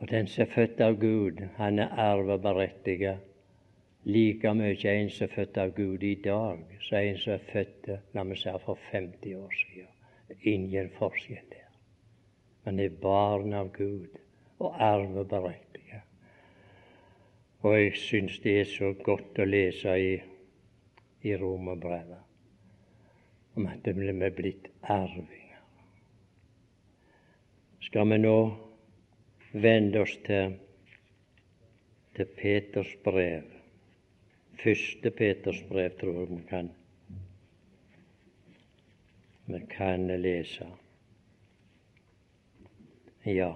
Og 0.00 0.08
den 0.10 0.26
som 0.26 0.46
er 0.46 0.54
født 0.54 0.80
av 0.80 0.96
Gud, 1.00 1.42
han 1.56 1.78
er 1.78 1.92
arveberettiget 2.00 3.26
like 4.04 4.54
mye 4.56 4.92
en 4.94 5.10
som 5.12 5.26
er 5.26 5.34
født 5.34 5.58
av 5.60 5.74
Gud 5.76 6.02
i 6.02 6.14
dag, 6.24 6.62
som 6.80 6.98
en 6.98 7.18
som 7.20 7.32
er 7.34 7.48
født 7.52 7.90
la 8.16 8.24
meg 8.24 8.40
si, 8.40 8.54
for 8.64 8.78
50 8.90 9.34
år 9.36 9.52
siden. 9.58 9.90
Ingen 10.42 10.88
forskjell 10.96 11.44
der. 11.50 11.68
Man 12.64 12.80
er 12.80 12.96
barn 13.02 13.52
av 13.52 13.72
Gud 13.76 14.16
og 14.58 14.80
arveberettiget. 14.80 16.06
Og 17.60 17.76
jeg 17.76 17.96
syns 17.96 18.38
det 18.40 18.60
er 18.60 18.68
så 18.68 18.94
godt 19.04 19.38
å 19.38 19.44
lese 19.44 19.96
i, 20.00 20.14
i 21.28 21.36
Romerbrevet 21.36 22.24
om 23.58 23.66
at 23.68 23.84
vi 23.84 24.08
er 24.08 24.32
blitt 24.32 24.70
arvinger. 24.82 25.39
Skal 27.90 28.06
vi 28.06 28.16
nå 28.22 28.36
vende 29.50 30.04
oss 30.04 30.12
til, 30.22 30.52
til 32.14 32.28
Peters 32.36 32.92
brev? 33.02 33.48
Første 34.60 35.10
Peters 35.10 35.58
brev, 35.66 35.96
tror 35.98 36.20
jeg 36.20 36.28
vi 36.30 36.36
kan, 36.46 36.68
vi 39.50 39.60
kan 39.72 40.06
lese. 40.22 40.68
Ja. 43.26 43.48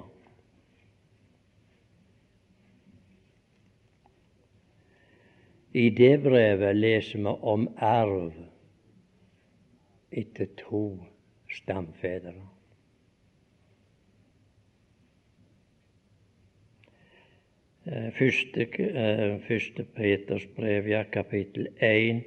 I 5.74 5.84
det 6.00 6.16
brevet 6.26 6.74
leser 6.80 7.22
vi 7.22 7.36
om 7.54 7.68
arv 7.78 8.34
etter 10.10 10.50
to 10.64 10.82
stamfedre. 11.60 12.34
Første, 18.18 18.66
eh, 18.78 19.40
første 19.48 19.84
Peters 19.96 20.46
brev, 20.56 20.88
ja, 20.88 21.02
kapittel 21.02 21.68
1 21.80 22.22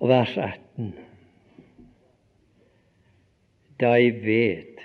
vers 0.00 0.36
18. 0.36 0.94
Da 3.80 3.94
vet 4.24 4.84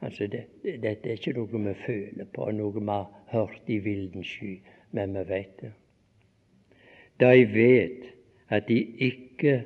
altså 0.00 0.26
det, 0.26 0.46
Dette 0.64 1.08
er 1.08 1.20
ikke 1.20 1.36
noe 1.36 1.66
vi 1.68 1.74
føler 1.86 2.24
på, 2.34 2.50
noe 2.50 2.72
vi 2.80 2.88
har 2.88 3.06
hørt 3.32 3.68
i 3.68 3.78
vilden 3.78 4.24
sky, 4.24 4.58
men 4.92 5.14
vi 5.18 5.28
vet 5.28 5.60
det 5.60 5.72
da 7.22 7.30
vet 7.54 8.08
at 8.48 8.68
de 8.68 8.80
ikke 8.98 9.64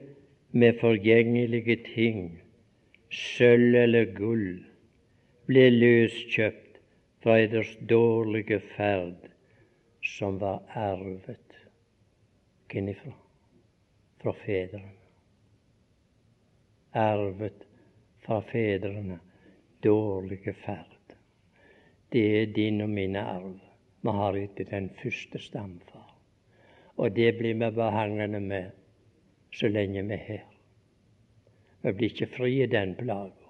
med 0.53 0.73
forgjengelige 0.81 1.77
ting, 1.95 2.41
sølv 3.11 3.75
eller 3.75 4.05
gull, 4.19 4.59
ble 5.47 5.71
løskjøpt 5.71 6.66
fra 7.27 7.41
eders 7.41 7.79
dårlige 7.81 8.61
ferd, 8.61 9.31
som 10.03 10.39
var 10.39 10.63
arvet. 10.69 11.55
Hvorifra? 12.71 13.13
Fra 14.23 14.33
fedrene. 14.33 14.93
Arvet 16.93 17.65
fra 18.23 18.39
fedrene 18.47 19.19
dårlige 19.83 20.55
ferd. 20.55 21.17
Det 22.15 22.23
er 22.43 22.53
din 22.55 22.81
og 22.81 22.93
min 22.95 23.17
arv 23.17 23.57
vi 24.07 24.15
har 24.21 24.39
etter 24.39 24.71
den 24.71 24.87
første 25.03 25.41
stamfar. 25.43 26.13
Og 26.95 27.11
det 27.17 27.33
blir 27.41 27.59
vi 27.59 27.71
behangende 27.81 28.41
med 28.41 28.71
så 29.51 29.67
lenge 29.67 30.07
vi 30.07 30.15
er 30.15 30.23
her. 30.29 30.47
Vi 31.83 31.93
blir 31.93 32.15
ikke 32.15 32.31
fri 32.39 32.63
i 32.63 32.71
den 32.71 32.95
plaga. 32.95 33.46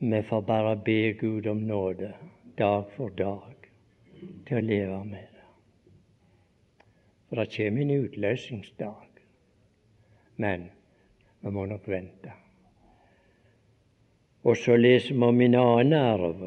Vi 0.00 0.22
får 0.22 0.42
bare 0.42 0.76
be 0.76 1.12
Gud 1.12 1.46
om 1.46 1.66
nåde 1.66 2.14
dag 2.58 2.84
for 2.96 3.10
dag 3.10 3.66
til 4.46 4.60
å 4.60 4.62
leve 4.62 4.98
med 5.04 5.26
det. 5.34 5.46
For 7.26 7.40
det 7.40 7.46
kommer 7.56 7.82
en 7.82 7.90
utløsningsdag. 7.90 9.08
Men 10.36 10.68
vi 11.40 11.50
må 11.50 11.66
nok 11.66 11.90
vente. 11.90 12.30
Og 14.46 14.56
så 14.56 14.78
leser 14.78 15.18
vi 15.18 15.26
om 15.32 15.42
en 15.42 15.58
annen 15.64 15.98
arv 15.98 16.46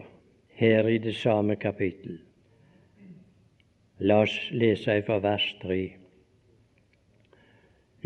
her 0.56 0.88
i 0.88 0.98
det 1.04 1.18
samme 1.20 1.60
kapittel. 1.60 2.22
La 4.00 4.24
oss 4.24 4.40
lese 4.56 5.02
fra 5.04 5.20
vers 5.20 5.52
3. 5.60 5.82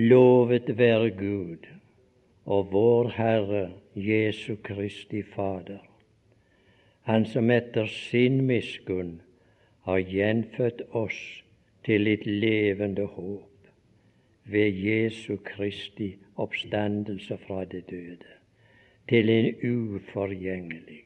Lovet 0.10 0.74
være 0.78 1.14
Gud 1.22 1.70
og 2.46 2.72
vår 2.74 3.14
Herre 3.22 3.68
Jesu 3.96 4.56
Kristi 4.56 5.24
Fader, 5.24 5.80
Han 7.02 7.26
som 7.26 7.52
etter 7.52 7.86
sin 7.86 8.42
miskunn 8.48 9.22
har 9.86 10.00
gjenfødt 10.00 10.82
oss 10.92 11.20
til 11.86 12.08
et 12.08 12.26
levende 12.26 13.06
håp 13.06 13.70
ved 14.52 14.82
Jesu 14.84 15.38
Kristi 15.38 16.16
oppstandelse 16.36 17.38
fra 17.38 17.64
det 17.66 17.86
døde, 17.90 18.34
til 19.10 19.30
en 19.30 19.48
uforgjengelig 19.64 21.04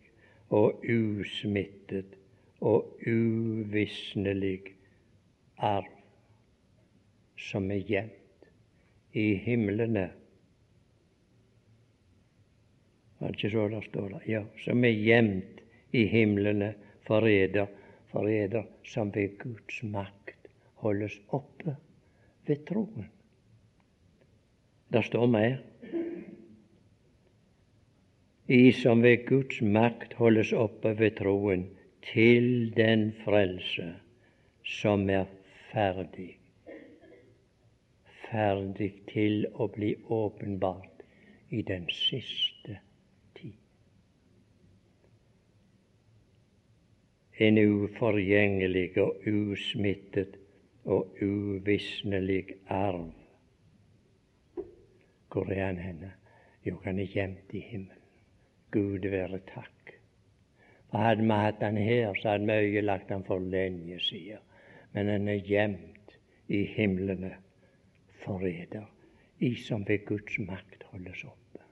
og 0.50 0.82
usmittet 0.90 2.18
og 2.62 2.98
uvisnelig 3.08 4.62
arv 5.58 5.94
som 7.38 7.72
er 7.72 7.84
gjemt 7.86 8.50
i 9.14 9.34
himlene. 9.46 10.10
Er 13.20 13.28
det 13.28 13.36
ikke 13.36 13.52
så 13.52 13.68
det 13.68 13.84
står? 13.86 14.10
der? 14.10 14.26
Ja, 14.28 14.44
som 14.64 14.84
er 14.84 14.96
gjemt 14.96 15.62
i 15.92 16.06
himlene 16.08 16.74
for 17.08 17.28
eder, 17.28 17.68
som 18.84 19.12
ved 19.16 19.38
Guds 19.38 19.84
makt 19.84 20.48
holdes 20.82 21.20
oppe 21.30 21.76
ved 22.48 22.66
troen. 22.66 23.10
Det 24.94 25.04
står 25.06 25.28
mer. 25.28 25.60
I 28.48 28.72
som 28.72 29.04
ved 29.04 29.28
Guds 29.28 29.62
makt 29.62 30.14
holdes 30.18 30.54
oppe 30.54 30.96
ved 31.00 31.12
troen 31.20 31.68
til 32.14 32.72
den 32.74 33.12
frelse 33.26 33.92
som 34.66 35.10
er 35.10 35.28
ferdig, 35.70 36.32
ferdig 38.30 38.92
til 39.12 39.46
å 39.54 39.68
bli 39.74 39.92
åpenbart 40.10 41.04
i 41.54 41.62
den 41.66 41.86
siste 41.94 42.80
tid. 43.38 43.54
En 47.40 47.58
uforgjengelig 47.58 48.98
og 49.00 49.28
usmittet 49.28 50.36
og 50.86 51.16
uvisnelig 51.22 52.46
arv. 52.68 53.12
Hvor 55.30 55.52
er 55.54 55.66
han 55.66 55.80
henne? 55.80 56.12
Jo, 56.66 56.76
han 56.84 57.00
er 57.00 57.08
gjemt 57.08 57.54
i 57.54 57.62
himmelen. 57.64 57.96
Gud 58.72 59.08
være 59.08 59.40
takk. 59.54 59.96
For 60.90 60.98
hadde 60.98 61.24
vi 61.24 61.40
hatt 61.46 61.64
han 61.64 61.78
her, 61.78 62.14
så 62.18 62.36
hadde 62.36 62.46
vi 62.50 62.76
øyelagt 62.76 63.12
han 63.14 63.24
for 63.24 63.40
lenge 63.40 64.00
siden 64.04 64.44
men 64.94 65.08
den 65.08 65.28
er 65.28 65.42
gjemt 65.46 66.18
i 66.48 66.64
himlene 66.66 67.34
forræder, 68.24 68.86
i 69.40 69.56
som 69.56 69.86
ved 69.88 70.06
Guds 70.06 70.40
makt 70.40 70.84
holdes 70.92 71.24
oppe. 71.24 71.64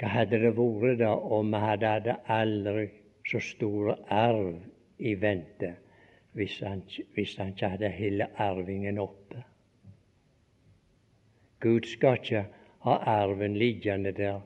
Hva 0.00 0.10
hadde 0.10 0.40
det 0.42 0.54
vært 0.56 0.98
da 1.02 1.12
om 1.12 1.52
vi 1.52 1.60
hadde 1.62 1.90
hatt 1.92 2.30
aldri 2.32 2.88
så 3.28 3.40
stor 3.44 3.92
arv 4.08 4.56
i 5.02 5.14
vente 5.20 5.74
hvis 6.32 6.60
han, 6.64 6.82
hvis 7.14 7.36
han 7.36 7.52
ikke 7.52 7.68
hadde 7.74 7.90
hele 7.92 8.28
arvingen 8.40 8.98
oppe? 8.98 9.42
Gud 11.60 11.86
skal 11.86 12.18
ikke 12.18 12.46
ha 12.82 12.94
arven 13.14 13.56
liggende 13.56 14.12
der 14.12 14.40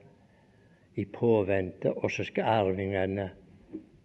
i 0.96 1.04
påvente, 1.04 1.92
og 1.92 2.10
så 2.10 2.24
skal 2.24 2.44
arvingene 2.44 3.30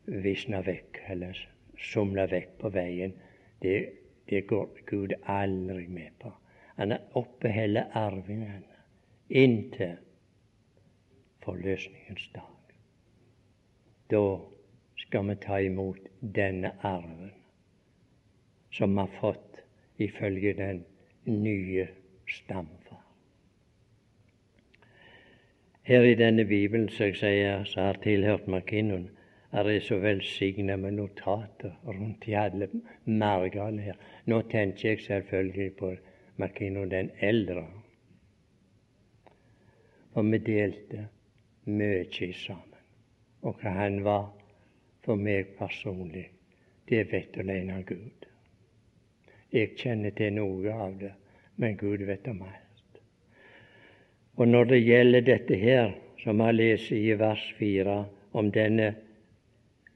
visne 0.05 0.61
vekk, 0.65 1.01
eller 1.09 1.39
somle 1.79 2.27
vekk 2.31 2.53
på 2.59 2.71
veien. 2.71 3.13
Det, 3.61 3.75
det 4.29 4.45
går 4.47 4.83
Gud 4.87 5.15
aldri 5.27 5.87
med 5.87 6.15
på. 6.19 6.31
Han 6.75 6.91
er 6.91 7.17
oppeholder 7.19 7.91
arvingene 7.97 8.71
inntil 9.29 9.97
forløsningens 11.43 12.29
dag. 12.35 12.47
da 14.11 14.50
skal 15.11 15.27
vi 15.27 15.35
ta 15.35 15.57
imot 15.59 15.97
denne 16.19 16.69
arven 16.87 17.31
som 18.71 18.93
vi 18.95 19.01
har 19.01 19.09
fått 19.19 19.57
ifølge 19.99 20.53
den 20.53 20.85
nye 21.25 21.87
stamfar. 22.27 23.01
Her 25.83 26.07
i 26.07 26.15
denne 26.15 26.45
Bibelen 26.47 26.87
som 26.89 27.09
jeg 27.09 27.19
sier, 27.19 27.67
som 27.67 27.89
har 27.89 27.99
tilhørt 28.07 28.47
McKinnon, 28.47 29.09
er 29.51 29.67
det 29.67 29.83
så 29.83 29.99
velsigna 29.99 30.79
med 30.79 30.95
notater 31.01 31.75
rundt 31.83 32.27
i 32.31 32.39
alle 32.39 32.71
margene 33.03 33.91
her. 33.91 33.99
Nå 34.31 34.41
tenker 34.47 34.93
jeg 34.93 35.03
selvfølgelig 35.09 35.71
på 35.75 35.95
McKinnon 36.37 36.91
den 36.91 37.11
eldre. 37.19 37.67
Og 40.13 40.31
vi 40.31 40.37
delte 40.37 41.09
mye 41.65 42.33
sammen. 42.33 42.79
Og 43.41 43.59
hva 43.59 43.75
han 43.75 44.05
var 44.07 44.29
for 45.05 45.15
meg 45.15 45.55
personlig, 45.57 46.27
det 46.89 47.05
vet 47.11 47.37
alene 47.41 47.81
Gud. 47.87 48.27
Jeg 49.51 49.75
kjenner 49.77 50.13
til 50.15 50.33
noe 50.37 50.73
av 50.73 50.97
det, 50.99 51.11
men 51.59 51.77
Gud 51.77 52.05
vet 52.07 52.27
om 52.31 52.43
alt. 52.47 53.01
Og 54.39 54.47
når 54.47 54.71
det 54.71 54.81
gjelder 54.85 55.25
dette 55.27 55.57
her, 55.59 55.93
som 56.23 56.39
vi 56.39 56.51
leser 56.53 56.97
i 56.97 57.15
vers 57.19 57.43
4, 57.57 57.97
om 58.31 58.51
denne 58.53 58.93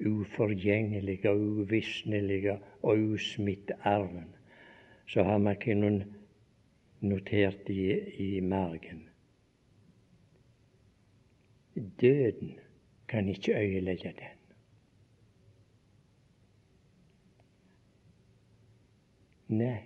uforgjengelige 0.03 1.31
uvisnelige 1.31 2.57
og 2.81 3.13
usmitte 3.15 3.77
arven, 3.87 4.27
så 5.07 5.23
har 5.23 5.39
ikke 5.53 5.77
noen 5.77 6.01
notert 7.05 7.69
i, 7.69 7.91
i 8.19 8.39
margen. 8.41 9.05
Døden 11.75 12.55
kan 13.07 13.29
ikke 13.29 13.55
øyelegge 13.59 14.13
den. 14.17 14.34
Nei, 19.47 19.81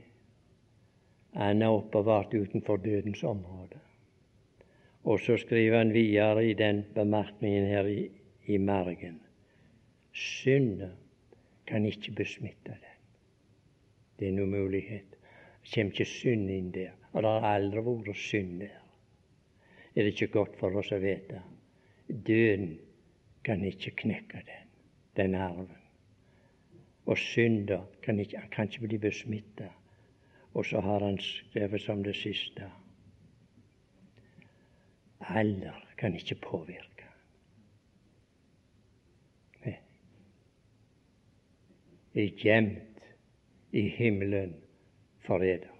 han 1.36 1.62
er 1.62 1.76
oppbevart 1.76 2.34
utenfor 2.34 2.78
dødens 2.78 3.24
område. 3.24 3.80
Og 5.04 5.20
så 5.20 5.38
skriver 5.38 5.78
han 5.78 5.94
videre 5.94 6.46
i 6.46 6.54
den 6.54 6.84
bemerkningen 6.96 7.66
her 7.68 7.88
i, 7.88 8.10
i 8.46 8.58
margen. 8.58 9.20
Synden 10.14 10.92
kan 11.68 11.86
ikke 11.86 12.12
besmitte 12.12 12.72
den. 12.72 12.98
Det 14.20 14.28
er 14.28 14.32
en 14.32 14.40
umulighet. 14.40 15.16
Det 15.64 15.74
kommer 15.74 15.92
ikke 15.92 16.06
synd 16.06 16.50
inn 16.50 16.72
der. 16.74 16.92
Og 17.14 17.24
det 17.24 17.30
har 17.30 17.56
aldri 17.56 17.84
vært 17.84 18.18
synd 18.18 18.60
der. 18.64 18.80
Er 19.96 20.04
det 20.04 20.14
ikke 20.14 20.34
godt 20.34 20.58
for 20.60 20.76
oss 20.80 20.92
å 20.92 21.00
vite? 21.02 21.42
Døden 22.08 22.78
kan 23.44 23.64
ikke 23.66 23.96
knekke 24.04 24.44
den, 24.48 24.70
den 25.18 25.36
arven. 25.36 25.76
Og 27.06 27.18
synda 27.18 27.82
kan 28.10 28.20
ikke, 28.20 28.42
kan 28.52 28.66
ikke 28.66 28.88
bli 28.88 28.98
besmitta. 28.98 29.68
Og 30.54 30.66
så 30.66 30.82
har 30.82 31.00
han 31.00 31.20
skrevet 31.22 31.82
som 31.82 32.04
det 32.04 32.16
siste 32.16 32.72
Alder 35.20 35.86
kan 35.98 36.16
ikke 36.16 36.36
påvirke. 36.42 37.06
Nei. 39.66 39.76
Er 42.16 42.32
gjemt 42.42 43.04
i 43.72 43.84
himmelen 43.94 44.56
for 45.28 45.46
eder. 45.46 45.76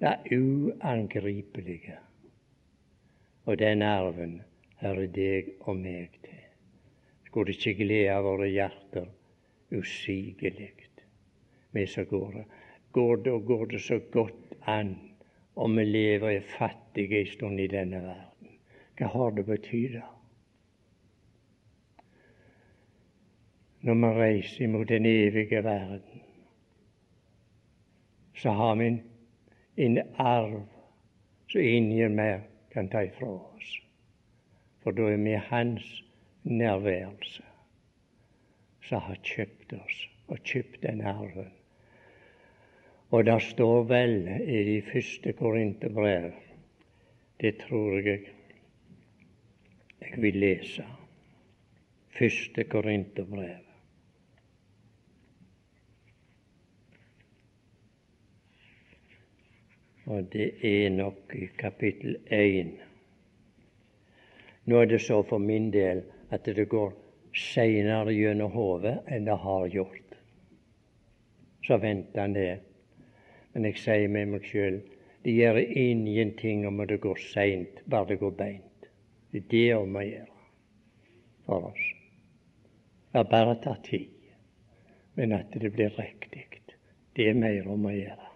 Det 0.00 0.12
er 0.12 0.36
uangripelige. 0.36 1.96
Og 3.46 3.58
den 3.58 3.82
arven 3.82 4.42
hører 4.82 5.06
deg 5.06 5.54
og 5.60 5.78
meg 5.80 6.20
til 6.20 6.46
skulle 7.36 7.52
ikke 7.52 7.84
glede 7.84 8.20
våre 8.24 8.46
hjerter 8.48 9.08
usigelig. 9.78 10.72
Vi 11.72 11.86
som 11.86 12.06
går 12.06 12.32
det. 12.32 12.44
går 12.92 13.16
det 13.16 13.32
og 13.32 13.44
går 13.44 13.64
det 13.64 13.80
så 13.80 13.98
godt 14.12 14.54
an 14.66 14.96
om 15.56 15.76
vi 15.76 15.84
lever 15.84 16.30
i 16.30 16.40
fattige 16.40 17.20
en 17.20 17.26
stund 17.26 17.60
i 17.60 17.66
denne 17.66 18.00
verden. 18.02 18.54
Hva 18.96 19.06
har 19.06 19.30
det 19.30 19.44
betydd? 19.46 19.98
Når 23.80 23.94
vi 23.94 24.12
reiser 24.20 24.68
mot 24.68 24.88
den 24.88 25.06
evige 25.06 25.64
verden, 25.64 26.22
så 28.36 28.50
har 28.50 28.74
vi 28.74 28.86
en, 28.86 29.00
en 29.76 29.98
arv 30.18 30.62
som 31.48 31.60
ingen 31.60 32.16
mer 32.16 32.40
kan 32.72 32.88
ta 32.88 33.04
ifra 33.04 33.28
oss. 33.28 33.76
For 34.82 34.90
da 34.96 35.12
er 35.12 35.20
vi 35.20 35.36
hans 35.50 36.02
nærværelse 36.44 37.44
som 38.88 39.02
har 39.02 39.18
kjøpt 39.22 39.72
oss 39.76 40.00
og 40.30 40.42
kjøpt 40.46 40.82
den 40.82 41.02
arven. 41.06 41.52
Og 43.10 43.24
det 43.26 43.36
står 43.42 43.84
vel 43.90 44.16
i 44.28 44.62
de 44.66 44.80
første 44.82 45.32
Korinterbrev, 45.38 46.32
det 47.40 47.54
tror 47.62 48.00
jeg 48.00 48.32
jeg 50.00 50.22
vil 50.22 50.38
lese, 50.40 50.84
første 52.18 52.64
Korinterbrev. 52.64 53.62
Og 60.06 60.28
det 60.32 60.52
er 60.62 60.90
nok 60.90 61.34
i 61.34 61.48
kapittel 61.58 62.18
én. 62.30 62.76
Nå 64.64 64.80
er 64.80 64.86
det 64.86 65.00
så 65.02 65.22
for 65.22 65.38
min 65.38 65.72
del 65.72 66.04
at 66.30 66.46
det 66.46 66.68
går 66.68 66.92
seinere 67.36 68.14
gjennom 68.16 68.52
hodet 68.52 68.98
enn 69.12 69.26
det 69.28 69.36
har 69.42 69.66
gjort. 69.72 70.18
Så 71.66 71.78
venter 71.82 72.20
han 72.20 72.36
det. 72.36 72.60
Men 73.52 73.66
jeg 73.68 73.80
sier 73.82 74.12
med 74.12 74.32
meg 74.34 74.46
sjøl 74.46 74.80
det 75.26 75.32
gjør 75.34 75.56
ingenting 75.58 76.66
om 76.68 76.78
det 76.86 77.00
går 77.02 77.18
seint, 77.18 77.80
bare 77.90 78.12
det 78.12 78.20
går 78.20 78.34
beint. 78.38 78.90
Det 79.32 79.40
er 79.40 79.48
det 79.50 79.70
om 79.74 79.96
å 79.98 80.04
gjøre 80.06 80.36
for 81.48 81.66
oss. 81.72 81.86
Det 83.10 83.24
bare 83.32 83.56
tatt 83.64 83.82
tid. 83.88 84.12
Men 85.18 85.32
at 85.32 85.50
det 85.50 85.72
blir 85.74 85.90
riktig, 85.98 86.44
det 87.16 87.26
er 87.30 87.34
mer 87.34 87.66
om 87.72 87.88
å 87.88 87.94
gjøre. 87.96 88.30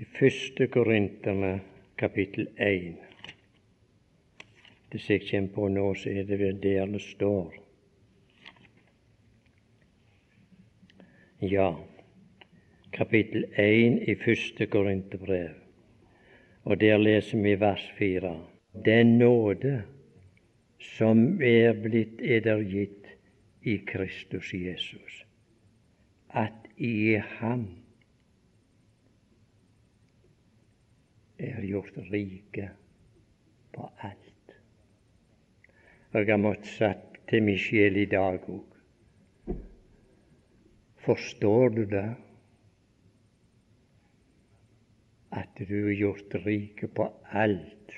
I 0.00 0.06
første 0.16 0.66
Korinterne 0.72 1.52
kapittel 2.00 2.48
1 2.56 3.09
det 4.92 5.00
som 5.00 5.14
jeg 5.14 5.26
kommer 5.30 5.54
på 5.54 5.68
nå, 5.68 5.94
så 5.94 6.10
er 6.10 6.24
det 6.26 6.38
vel 6.38 6.62
der 6.62 6.86
det 6.90 7.02
står. 7.02 7.54
Ja, 11.40 11.70
kapittel 12.92 13.46
1 13.56 14.02
i 14.08 14.14
første 14.14 14.66
Korinterbrev. 14.66 15.54
Og 16.64 16.80
der 16.80 16.98
leser 16.98 17.40
vi 17.42 17.54
vers 17.60 17.86
4. 17.98 18.34
Den 18.84 19.18
nåde 19.18 19.82
som 20.80 21.42
er 21.42 21.72
blitt 21.72 22.20
eder 22.20 22.60
gitt 22.60 23.08
i 23.62 23.76
Kristus 23.86 24.52
Jesus, 24.54 25.24
at 26.28 26.68
i 26.76 27.16
ham 27.40 27.66
er 31.38 31.64
gjort 31.64 31.96
rike 32.12 32.70
på 33.72 33.90
alt. 34.00 34.29
Jeg 36.12 36.26
har 36.26 36.40
måttet 36.42 36.96
til 37.30 37.42
min 37.46 37.58
sjel 37.58 38.00
i 38.00 38.08
dag 38.10 38.42
òg. 38.50 39.58
Forstår 41.04 41.68
du 41.76 41.84
det? 41.92 42.08
At 45.30 45.60
du 45.68 45.76
er 45.86 45.94
gjort 45.94 46.34
rike 46.46 46.88
på 46.90 47.06
alt 47.30 47.94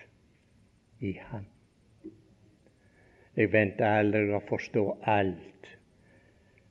i 1.00 1.14
Han. 1.30 1.46
Jeg 3.36 3.48
venter 3.52 3.88
aldri 3.88 4.28
å 4.36 4.42
forstå 4.44 4.82
alt, 5.08 5.70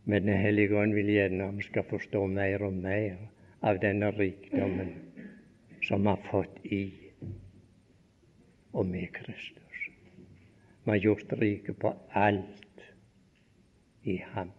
men 0.06 0.30
Den 0.30 0.38
hellige 0.44 0.78
ånd 0.78 0.94
vil 0.94 1.10
gjerne 1.10 1.50
vi 1.58 1.66
skal 1.66 1.88
forstå 1.90 2.22
mer 2.28 2.68
og 2.70 2.78
mer 2.84 3.18
av 3.66 3.82
denne 3.82 4.12
rikdommen 4.14 4.94
som 5.88 6.06
vi 6.06 6.14
har 6.14 6.22
fått 6.30 6.62
i 6.66 6.84
og 8.74 8.86
med 8.86 9.10
Kristus. 9.18 9.61
Vi 10.84 10.92
har 10.92 10.98
gjort 10.98 11.34
rike 11.34 11.74
på 11.74 11.94
alt 12.10 12.82
i 14.02 14.18
Ham. 14.18 14.52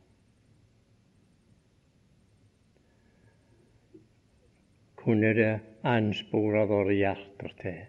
Kunne 4.95 5.33
det 5.35 5.61
anspore 5.83 6.63
våre 6.71 6.95
hjerter 6.95 7.55
til 7.63 7.81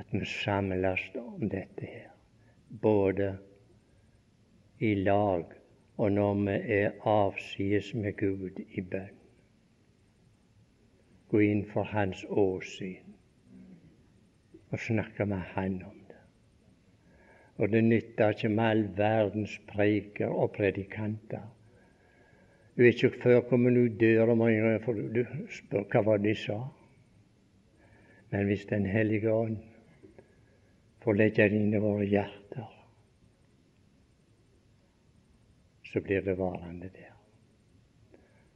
at 0.00 0.14
vi 0.16 0.24
samles 0.24 1.10
om 1.20 1.48
dette 1.52 1.86
her, 1.86 2.10
både 2.82 3.34
i 4.80 4.94
lag 4.94 5.44
og 6.00 6.12
når 6.12 6.34
vi 6.46 6.56
er 6.80 6.92
avsides 7.04 7.92
med 7.94 8.16
Gud 8.16 8.64
i 8.64 8.80
bønn. 8.80 9.16
Gå 11.28 11.44
inn 11.44 11.66
for 11.68 11.84
Hans 11.92 12.24
åsyn 12.24 13.12
og 14.70 14.80
snakke 14.80 15.26
med 15.28 15.44
Han 15.52 15.82
om. 15.84 15.99
Og 17.60 17.68
det 17.68 17.82
nytter 17.84 18.32
ikke 18.32 18.48
med 18.48 18.64
all 18.64 18.84
verdens 18.96 19.58
preiker 19.68 20.32
og 20.32 20.54
predikanter. 20.56 21.42
Du 22.76 22.82
vet 22.86 22.96
ikke 22.96 23.20
før 23.22 23.40
kommer 23.50 23.74
du 23.76 23.82
døra 24.00 24.34
mange 24.34 24.62
mange 24.64 24.80
for 24.84 24.96
du 24.96 25.24
spør 25.52 25.84
hva 25.92 26.00
var 26.06 26.22
de 26.24 26.32
sa. 26.34 26.56
Men 28.30 28.46
hvis 28.48 28.64
Den 28.70 28.86
hellige 28.86 29.32
ånd 29.32 29.58
får 31.04 31.18
legge 31.18 31.48
det 31.48 31.58
inn 31.60 31.74
i 31.74 31.82
våre 31.82 32.06
hjerter, 32.08 32.68
så 35.84 36.00
blir 36.00 36.22
det 36.24 36.38
varende 36.38 36.88
der. 36.94 37.16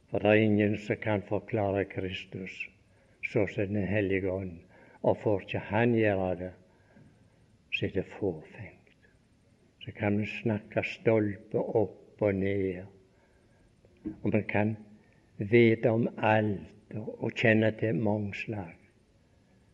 For 0.09 0.23
det 0.23 0.31
er 0.31 0.47
ingen 0.47 0.77
som 0.77 0.97
kan 1.01 1.21
forklare 1.21 1.85
Kristus 1.85 2.69
så 3.25 3.45
som 3.47 3.67
Den 3.73 3.87
hellige 3.87 4.31
ånd, 4.31 4.57
og 5.01 5.17
får 5.17 5.41
ikke 5.41 5.59
Han 5.59 5.93
gjøre 5.93 6.35
det, 6.39 6.51
så 7.73 7.85
er 7.85 7.89
det 7.89 8.05
fåfengt. 8.05 8.74
Så 9.85 9.93
kan 9.93 10.17
vi 10.17 10.25
snakke 10.25 10.83
stolpe 10.83 11.61
opp 11.61 12.21
og 12.25 12.35
ned 12.35 12.85
og 14.23 14.33
vi 14.33 14.41
kan 14.49 14.75
vite 15.37 15.89
om 15.89 16.07
alt 16.17 16.95
og 16.95 17.31
kjenne 17.37 17.71
til 17.79 17.97
mange 17.97 18.33
slag. 18.37 18.75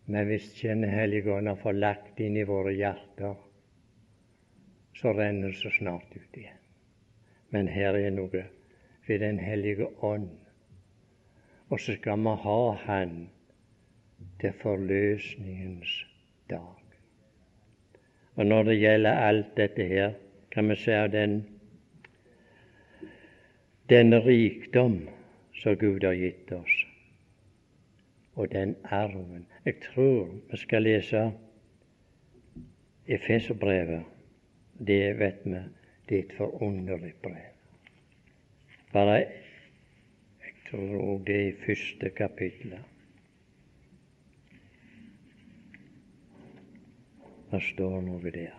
Men 0.05 0.27
hvis 0.27 0.51
kjenne 0.57 0.89
Hellige 0.91 1.31
Ånd 1.35 1.47
har 1.47 1.59
fått 1.59 1.79
lagt 1.79 2.19
inn 2.19 2.37
i 2.39 2.47
våre 2.47 2.73
hjerter, 2.75 3.35
så 4.97 5.13
renner 5.17 5.51
det 5.51 5.59
så 5.59 5.71
snart 5.75 6.15
ut 6.15 6.37
igjen. 6.37 6.59
Men 7.51 7.67
her 7.67 7.97
er 7.99 8.11
noe 8.15 8.45
ved 9.07 9.19
Den 9.19 9.39
hellige 9.39 9.87
ånd. 10.03 10.29
Og 11.69 11.79
så 11.79 11.95
skal 11.95 12.19
vi 12.19 12.35
ha 12.43 12.59
Han 12.85 13.29
til 14.39 14.53
forløsningens 14.61 16.05
dag. 16.49 16.80
Og 18.41 18.47
når 18.47 18.63
det 18.63 18.79
gjelder 18.79 19.11
alt 19.21 19.57
dette 19.57 19.85
her, 19.85 20.13
kan 20.51 20.69
vi 20.69 20.75
se 20.75 20.95
av 20.97 21.11
den 21.13 21.43
denne 23.89 24.17
rikdom 24.25 24.95
som 25.61 25.77
Gud 25.77 26.01
har 26.07 26.17
gitt 26.17 26.49
oss, 26.57 26.79
og 28.33 28.49
den 28.49 28.73
arven. 28.83 29.45
Jeg 29.65 29.77
tror 29.85 30.33
vi 30.49 30.57
skal 30.57 30.87
lese 30.89 31.21
Efeserbrevet. 33.07 34.09
Det 34.87 35.19
vet 35.19 35.45
vi, 35.45 35.61
det 36.09 36.17
er 36.17 36.23
et 36.23 36.37
forunderlig 36.37 37.13
brev. 37.21 37.53
Bare 38.93 39.19
Jeg 39.19 40.55
tror 40.71 41.21
det 41.27 41.35
er 41.35 41.47
i 41.47 41.59
første 41.65 42.09
kapittel. 42.09 42.79
Det 47.51 47.59
står 47.65 47.97
noe 48.05 48.31
der. 48.31 48.53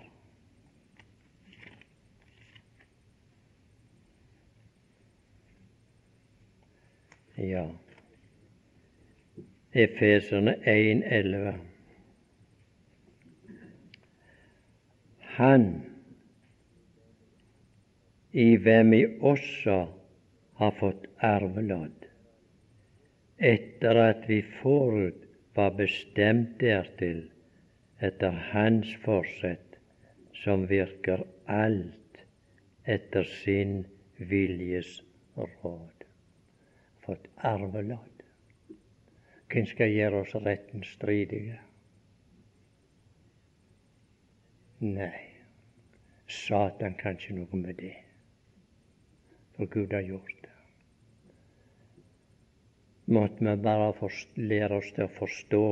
Ja. 7.40 7.64
Efeserne 9.72 10.58
1,11. 10.68 11.54
Han 15.40 15.66
i 18.32 18.56
hvem 18.56 18.90
vi 18.92 19.02
også 19.20 19.86
har 20.60 20.76
fått 20.76 21.08
arvelodd, 21.24 22.04
etter 23.40 24.04
at 24.04 24.28
vi 24.28 24.42
forut 24.60 25.24
var 25.56 25.72
bestemt 25.80 26.58
dertil 26.60 27.31
etter 28.02 28.38
Hans 28.52 28.96
forsett, 29.04 29.78
som 30.44 30.66
virker 30.66 31.24
alt 31.46 32.22
etter 32.84 33.24
sin 33.24 33.84
viljes 34.16 35.02
råd 35.36 36.02
fått 37.04 37.28
arvelodd. 37.36 38.24
Hvem 39.52 39.68
skal 39.68 39.92
gjøre 39.92 40.22
oss 40.24 40.34
retten 40.42 40.82
stridige? 40.86 41.58
Nei, 44.82 45.22
Satan 46.26 46.96
kan 46.98 47.18
ikke 47.18 47.36
noe 47.38 47.58
med 47.60 47.78
det, 47.78 47.94
for 49.54 49.70
Gud 49.70 49.94
har 49.94 50.02
gjort 50.02 50.38
det. 50.42 50.54
Måtte 53.12 53.44
vi 53.44 53.56
bare 53.62 54.10
lære 54.40 54.78
oss 54.80 54.94
til 54.96 55.06
å 55.06 55.14
forstå 55.20 55.66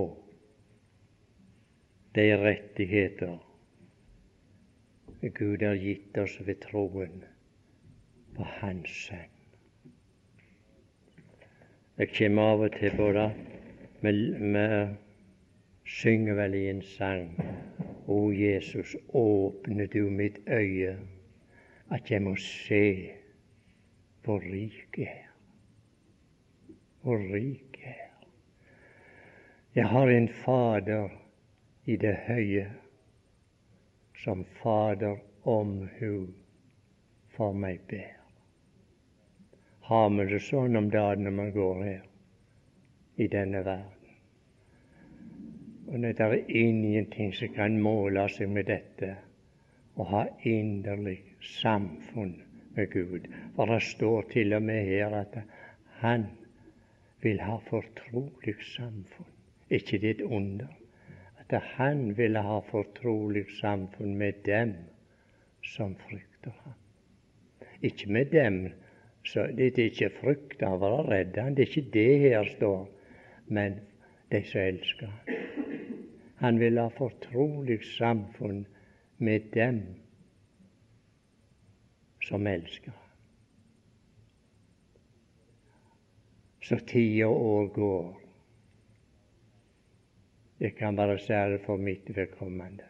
de 2.15 2.37
rettigheter 2.37 3.39
Gud 5.21 5.63
har 5.63 5.77
gitt 5.77 6.17
oss 6.19 6.39
ved 6.47 6.63
troen 6.65 7.21
på 8.35 8.47
Hans 8.61 8.95
sønn. 9.05 9.37
Jeg 12.01 12.09
kommer 12.17 12.55
av 12.55 12.65
og 12.65 12.79
til 12.79 12.97
på 12.97 13.11
det. 13.13 13.27
Vi 14.01 14.63
synger 15.85 16.39
vel 16.39 16.57
i 16.57 16.63
en 16.71 16.81
sang 16.97 17.35
O 18.09 18.33
Jesus, 18.33 18.97
åpne 19.13 19.87
du 19.93 20.09
mitt 20.11 20.41
øye, 20.49 20.97
at 21.91 22.11
jeg 22.11 22.23
må 22.23 22.35
se 22.41 22.85
hvor 24.25 24.41
rik 24.41 24.97
jeg 24.97 25.13
er. 25.13 25.31
Hvor 27.03 27.21
rik 27.35 27.77
jeg 27.85 27.97
er. 27.97 28.27
Jeg 29.75 29.89
har 29.89 30.09
en 30.09 30.29
Fader 30.29 31.20
i 31.87 31.97
det 31.97 32.15
høye, 32.29 32.69
som 34.25 34.45
Fader 34.61 35.21
omhu 35.49 36.15
for 37.37 37.57
meg 37.57 37.81
ber 37.89 38.21
har 39.91 40.11
vi 40.15 40.25
det 40.31 40.39
sånn 40.47 40.79
om 40.79 40.87
dagen 40.91 41.25
når 41.27 41.33
vi 41.37 41.53
går 41.57 41.79
her 41.83 42.03
i 43.19 43.27
denne 43.33 43.63
verden. 43.67 44.13
Og 45.91 46.05
det 46.05 46.13
er 46.23 46.37
ingenting 46.61 47.33
som 47.35 47.51
kan 47.57 47.79
måle 47.83 48.29
seg 48.31 48.53
med 48.55 48.69
dette 48.71 49.09
å 49.99 50.07
ha 50.13 50.21
inderlig 50.47 51.17
samfunn 51.57 52.37
med 52.77 52.95
Gud. 52.95 53.27
For 53.57 53.75
det 53.75 53.81
står 53.89 54.31
til 54.31 54.55
og 54.61 54.63
med 54.69 54.93
her 54.93 55.17
at 55.25 55.41
han 56.05 56.29
vil 57.27 57.43
ha 57.43 57.59
fortrolig 57.67 58.55
samfunn. 58.71 59.35
ikke 59.71 59.99
det 59.99 60.11
et 60.11 60.23
under? 60.23 60.71
At 61.51 61.63
han 61.77 62.17
ville 62.17 62.43
ha 62.47 62.61
fortrolig 62.71 63.45
samfunn 63.61 64.15
med 64.15 64.33
dem 64.47 64.75
som 65.67 65.97
frykter 65.99 66.55
ham. 66.65 66.77
Ikke 67.83 68.13
med 68.13 68.31
dem 68.31 68.73
så 69.25 69.47
det 69.57 69.79
er 69.79 69.91
ikke 69.91 70.11
frykt 70.21 70.63
av 70.65 70.79
å 70.79 70.81
være 70.85 71.03
redd. 71.11 71.35
Det 71.57 71.65
er 71.65 71.69
ikke 71.69 71.91
det 71.93 72.19
her 72.23 72.49
står, 72.55 72.87
men 73.47 73.81
de 74.33 74.43
som 74.47 74.61
elsker 74.61 75.11
Han 76.41 76.61
vil 76.61 76.79
ha 76.81 76.89
fortrolig 76.97 77.83
samfunn 77.85 78.63
med 79.19 79.51
dem 79.53 79.83
som 82.25 82.47
elsker 82.47 82.97
Så 86.63 86.79
tida 86.87 87.27
år 87.27 87.69
går. 87.75 88.30
Jeg 90.61 90.75
kan 90.77 90.97
bare 90.97 91.19
si 91.19 91.65
for 91.65 91.77
mitt 91.77 92.17
vedkommende. 92.17 92.85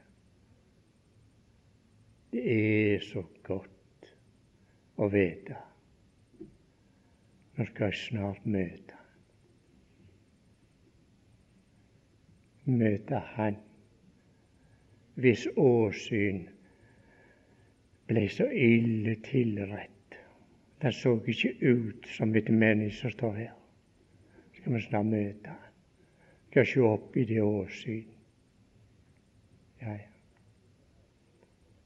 Det 2.32 2.94
er 2.94 3.02
så 3.02 3.22
godt 3.42 4.12
å 4.96 5.08
vite 5.10 5.56
nå 7.60 7.66
skal 7.68 7.90
jeg 7.90 7.96
snart 8.00 8.44
møte 8.48 8.96
Han. 8.96 9.08
Møte 12.80 13.18
Han 13.34 13.58
hvis 15.20 15.42
åsyn 15.60 16.38
ble 18.08 18.22
så 18.32 18.46
ille 18.48 19.18
tilrett. 19.26 20.16
Det 20.80 20.94
så 20.96 21.12
ikke 21.28 21.52
ut 21.60 22.08
som 22.16 22.32
et 22.32 22.48
menneske 22.48 23.12
står 23.12 23.36
her. 23.42 23.52
Skal 24.56 24.78
vi 24.78 24.84
snart 24.86 25.12
møte 25.12 25.58
Han. 25.58 25.69
Skal 26.50 26.66
se 26.66 26.80
opp 26.80 27.16
i 27.16 27.24
det 27.24 27.42
åsyn. 27.42 28.06
Ja, 29.80 29.92
ja. 29.94 30.06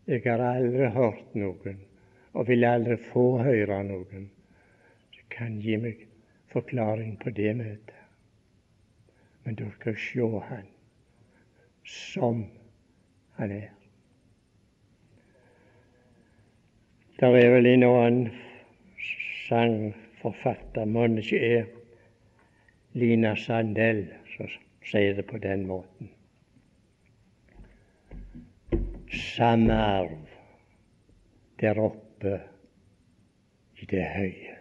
Jeg 0.06 0.20
har 0.24 0.40
aldri 0.44 0.88
hørt 0.92 1.36
noen, 1.36 1.78
og 2.36 2.48
vil 2.48 2.66
aldri 2.68 2.96
få 3.00 3.38
høre 3.40 3.78
noen, 3.88 4.26
kan 5.34 5.56
gi 5.60 5.76
meg 5.80 6.02
forklaring 6.52 7.16
på 7.18 7.32
det 7.34 7.54
møtet. 7.56 7.94
Men 9.44 9.56
du 9.58 9.64
skal 9.76 9.96
se 9.98 10.28
Han 10.48 10.68
som 11.84 12.44
Han 13.38 13.50
er. 13.50 13.70
Det 17.18 17.28
er 17.28 17.50
vel 17.50 17.66
en 17.66 17.86
annen 17.88 18.30
sangforfatter, 19.48 20.84
mon 20.84 21.18
ikke 21.18 21.40
er 21.40 21.64
Lina 22.94 23.34
Sandell, 23.36 24.06
som 24.36 24.50
sier 24.84 25.14
det 25.14 25.26
på 25.30 25.38
den 25.38 25.66
måten. 25.66 26.10
samme 29.14 29.74
arv 29.74 30.28
der 31.60 31.78
oppe 31.78 32.40
i 33.76 33.86
det 33.90 34.04
høye. 34.04 34.56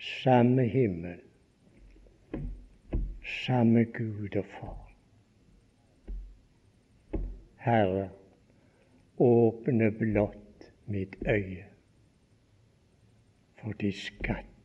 Samme 0.00 0.62
himmel, 0.62 1.20
samme 3.44 3.84
Gud 3.84 4.36
og 4.36 4.44
Far. 4.56 4.82
Herre, 7.56 8.08
åpne 9.18 9.90
blott 9.90 10.72
mitt 10.86 11.16
øye 11.28 11.64
for 13.60 13.72
de 13.72 13.92
skatter 13.92 14.55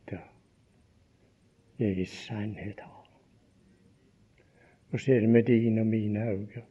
jeg 1.82 1.98
i 1.98 2.04
sannhet. 2.04 2.80
Og 4.92 5.00
så 5.00 5.14
er 5.14 5.20
det 5.20 5.28
med 5.28 5.42
dine 5.48 5.80
og 5.80 5.86
mine 5.86 6.28
øyne. 6.28 6.62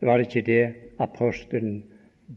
Var 0.00 0.18
ikke 0.18 0.42
det 0.42 0.74
apostelen 0.98 1.84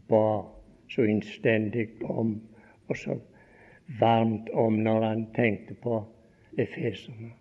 ba 0.08 0.42
så 0.90 1.02
innstendig 1.02 1.88
om, 2.04 2.42
og 2.88 2.96
så 2.96 3.18
varmt 4.00 4.50
om 4.50 4.72
når 4.72 5.02
han 5.04 5.26
tenkte 5.34 5.74
på 5.74 6.04
efeserne? 6.58 7.32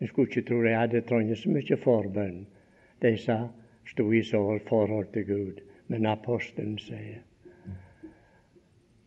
En 0.00 0.08
skulle 0.08 0.28
ikke 0.28 0.48
tro 0.48 0.62
de 0.62 0.74
hadde 0.74 1.00
trengt 1.00 1.38
så 1.38 1.50
mye 1.50 1.76
forbønn. 1.76 2.46
De 3.02 3.16
sa 3.18 3.38
sto 3.86 4.10
i 4.12 4.22
så 4.22 4.58
forhold 4.68 5.12
til 5.12 5.26
Gud. 5.26 5.62
Men 5.88 6.06
apostelen 6.06 6.78
sier 6.78 7.20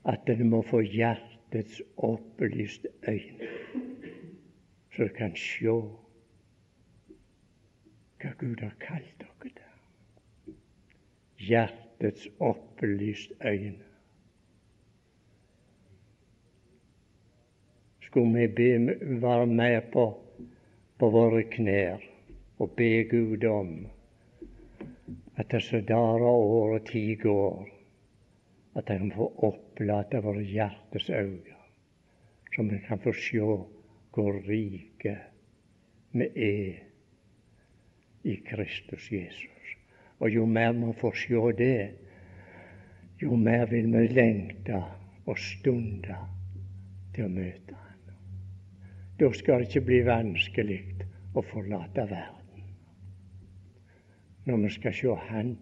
at 0.07 0.29
en 0.29 0.49
må 0.49 0.61
få 0.61 0.79
hjertets 0.81 1.81
opplyste 1.97 2.89
øyne, 3.09 3.47
så 4.97 5.03
dere 5.03 5.13
kan 5.13 5.33
sjå 5.37 5.73
hva 8.17 8.31
Gud 8.39 8.63
har 8.65 8.71
kalt 8.81 9.19
dere 9.21 9.51
til. 9.53 10.55
Hjertets 11.37 12.23
opplyst 12.41 13.35
øyne. 13.45 13.85
Skulle 18.07 18.33
vi 18.39 18.47
be, 18.57 18.97
være 19.21 19.45
med 19.45 19.91
på, 19.93 20.07
på 20.97 21.11
våre 21.13 21.45
knær 21.45 22.01
og 22.57 22.73
be 22.73 23.05
Gud 23.13 23.45
om 23.45 23.73
at 25.37 25.51
disse 25.53 25.85
dager 25.85 26.25
og 26.25 26.51
år 26.57 26.77
og 26.79 26.85
tid 26.89 27.21
går, 27.21 27.67
at 28.73 28.87
de 28.89 28.97
kan 28.97 29.13
få 29.13 29.29
opplate 29.45 30.25
våre 30.25 30.41
hjertes 30.41 31.09
øyne, 31.13 31.57
så 32.55 32.65
vi 32.65 32.85
kan 32.87 33.05
få 33.05 33.13
se 33.13 33.45
hvor 34.17 34.41
rike 34.97 35.17
vi 36.11 36.25
er 36.35 36.73
i 38.23 38.35
Kristus 38.35 39.11
Jesus. 39.11 39.77
Og 40.19 40.29
jo 40.29 40.45
mer 40.45 40.71
vi 40.71 40.93
får 40.93 41.13
se 41.13 41.57
det, 41.57 41.91
jo 43.21 43.35
mer 43.35 43.65
vil 43.65 43.91
vi 43.93 44.07
lengte 44.07 44.83
og 45.25 45.37
stunde 45.37 46.15
til 47.13 47.25
å 47.25 47.29
møte 47.29 47.75
Han. 47.75 48.15
Da 49.19 49.31
skal 49.33 49.59
det 49.59 49.69
ikke 49.69 49.85
bli 49.85 50.01
vanskelig 50.05 50.81
å 51.33 51.41
forlate 51.41 52.07
verden 52.09 52.33
når 54.45 54.57
vi 54.63 54.69
skal 54.69 54.93
se 54.93 55.15
Han 55.29 55.57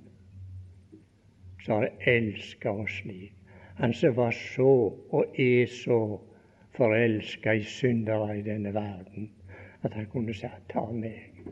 som 1.64 1.80
har 1.80 1.90
elska 2.08 2.72
oss 2.72 3.02
slik. 3.02 3.34
Han 3.78 3.94
som 3.94 4.16
var 4.16 4.32
så 4.32 4.94
og 5.12 5.40
er 5.40 5.66
så 5.68 6.22
forelska 6.78 7.54
i 7.54 7.64
syndere 7.64 8.38
i 8.40 8.42
denne 8.42 8.74
verden 8.74 9.30
at 9.82 9.94
han 9.94 10.06
kunne 10.06 10.34
si 10.34 10.50
ta 10.70 10.86
meg. 10.92 11.44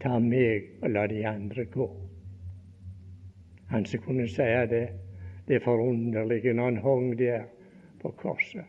Ta 0.00 0.18
meg 0.18 0.70
og 0.82 0.90
la 0.90 1.06
de 1.06 1.24
andre 1.28 1.64
gå. 1.64 1.88
Han 3.70 3.84
som 3.84 4.00
kunne 4.04 4.28
si 4.28 4.48
det, 4.70 4.86
det 5.48 5.62
forunderlige 5.62 6.54
når 6.54 6.64
han 6.64 6.76
hong 6.76 7.18
der 7.18 7.44
på 8.00 8.10
korset. 8.10 8.64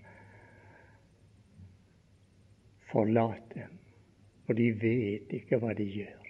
Forlat 2.91 3.41
dem, 3.55 3.79
for 4.45 4.53
de 4.53 4.69
vet 4.81 5.33
ikke 5.35 5.59
hva 5.59 5.73
de 5.73 5.87
gjør. 5.91 6.29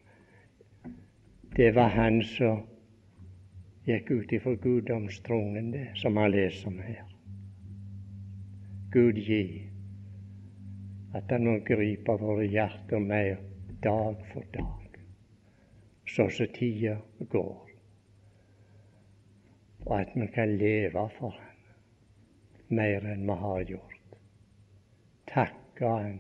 Det 1.56 1.76
var 1.76 1.94
han 1.94 2.22
som 2.24 2.64
gikk 3.86 4.12
ut 4.12 4.32
ifra 4.34 4.56
guddomstronen, 4.62 5.72
det 5.72 5.92
som 5.96 6.18
han 6.18 6.32
leser 6.32 6.68
om 6.68 6.80
her. 6.82 7.15
Gud 8.96 9.18
gi 9.20 9.44
at 11.20 11.32
han 11.32 11.44
må 11.44 11.58
gripe 11.68 12.14
våre 12.22 12.46
hjerter 12.48 13.02
mer 13.04 13.42
dag 13.84 14.22
for 14.30 14.46
dag, 14.54 15.00
så 16.08 16.30
som 16.32 16.48
tida 16.56 16.94
går, 17.34 17.74
og 19.86 19.92
at 19.98 20.16
vi 20.16 20.30
kan 20.38 20.56
leve 20.62 21.04
for 21.18 21.36
Han 21.42 22.80
mer 22.80 23.10
enn 23.12 23.28
vi 23.28 23.38
har 23.44 23.68
gjort. 23.74 24.16
Takke 25.34 25.92
Han 25.98 26.18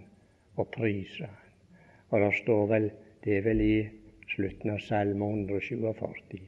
og 0.57 0.67
prise 0.75 1.31
Han. 1.31 1.55
Og 2.09 2.21
det 2.21 2.33
står 2.43 2.67
vel, 2.75 2.91
det 3.23 3.37
er 3.37 3.49
vel 3.49 3.61
i 3.61 3.79
slutten 4.35 4.75
av 4.75 4.83
Salme 4.83 5.31
147. 5.31 6.43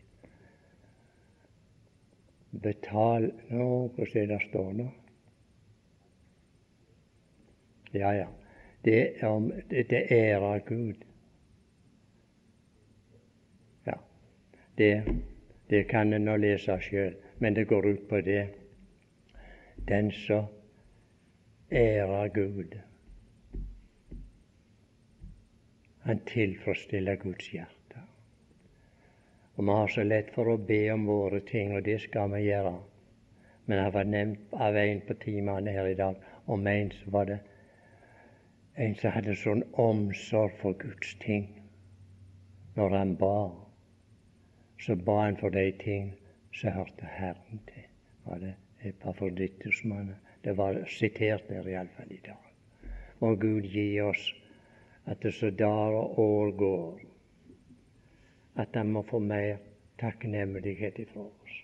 Betal 2.51 3.31
Nå, 3.49 3.73
hvordan 3.95 4.23
er 4.23 4.33
det 4.35 4.45
står 4.49 4.73
nå? 4.83 4.93
Ja, 7.91 8.13
ja. 8.13 8.27
Det, 8.81 9.23
om, 9.23 9.51
det 9.69 10.11
ærer 10.11 10.59
Gud. 10.59 10.95
Ja, 13.85 13.93
det, 14.77 15.03
det 15.69 15.83
kan 15.83 16.13
en 16.13 16.25
nå 16.25 16.37
lese 16.37 16.77
sjøl, 16.81 17.15
men 17.39 17.55
det 17.55 17.67
går 17.67 17.87
ut 17.87 18.07
på 18.09 18.21
det. 18.21 18.47
Den 19.87 20.11
som 20.11 20.45
ærer 21.71 22.27
Gud, 22.27 22.77
han 26.03 26.19
tilfredsstiller 26.25 27.15
Guds 27.15 27.51
hjerte. 27.51 28.03
Og 29.55 29.65
vi 29.65 29.71
har 29.71 29.87
så 29.87 30.03
lett 30.03 30.29
for 30.35 30.47
å 30.47 30.57
be 30.57 30.83
om 30.93 31.05
våre 31.09 31.41
ting, 31.43 31.75
og 31.75 31.83
det 31.83 31.99
skal 32.01 32.31
vi 32.31 32.45
gjøre. 32.45 32.77
Men 33.65 33.83
det 33.83 33.93
var 33.93 34.07
nevnt 34.07 34.53
av 34.53 34.77
en 34.77 35.01
på 35.03 35.13
timene 35.19 35.71
her 35.75 35.87
i 35.91 35.97
dag 35.99 36.15
om 36.45 36.67
en 36.67 36.91
som 36.91 37.11
var 37.11 37.25
det 37.27 37.39
en 38.77 38.93
som 38.95 39.13
hadde 39.15 39.33
sånn 39.41 39.63
omsorg 39.81 40.53
for 40.61 40.77
Guds 40.77 41.15
ting. 41.23 41.47
Når 42.77 42.93
han 42.93 43.15
ba, 43.17 43.49
så 44.77 44.95
ba 44.95 45.15
han 45.23 45.37
for 45.39 45.53
de 45.53 45.71
ting 45.81 46.11
som 46.53 46.75
hørte 46.75 47.09
Herren 47.09 47.61
til. 47.71 47.87
Var 48.27 48.43
det 48.43 48.53
Epafrodittusmannen? 48.85 50.19
Det 50.45 50.53
var 50.57 50.77
sitert 50.93 51.49
der 51.49 51.65
iallfall 51.67 52.11
i 52.13 52.21
dag. 52.23 52.43
Må 53.19 53.33
Gud 53.41 53.65
gi 53.73 53.89
oss 54.01 54.27
at 55.09 55.23
det 55.23 55.33
så 55.33 55.49
dager 55.49 55.97
og 55.97 56.19
år 56.19 56.51
går, 56.59 56.99
at 58.61 58.75
han 58.77 58.91
må 58.93 59.01
få 59.09 59.19
mer 59.19 59.57
takknemlighet 59.99 60.99
ifra 61.01 61.25
oss. 61.25 61.57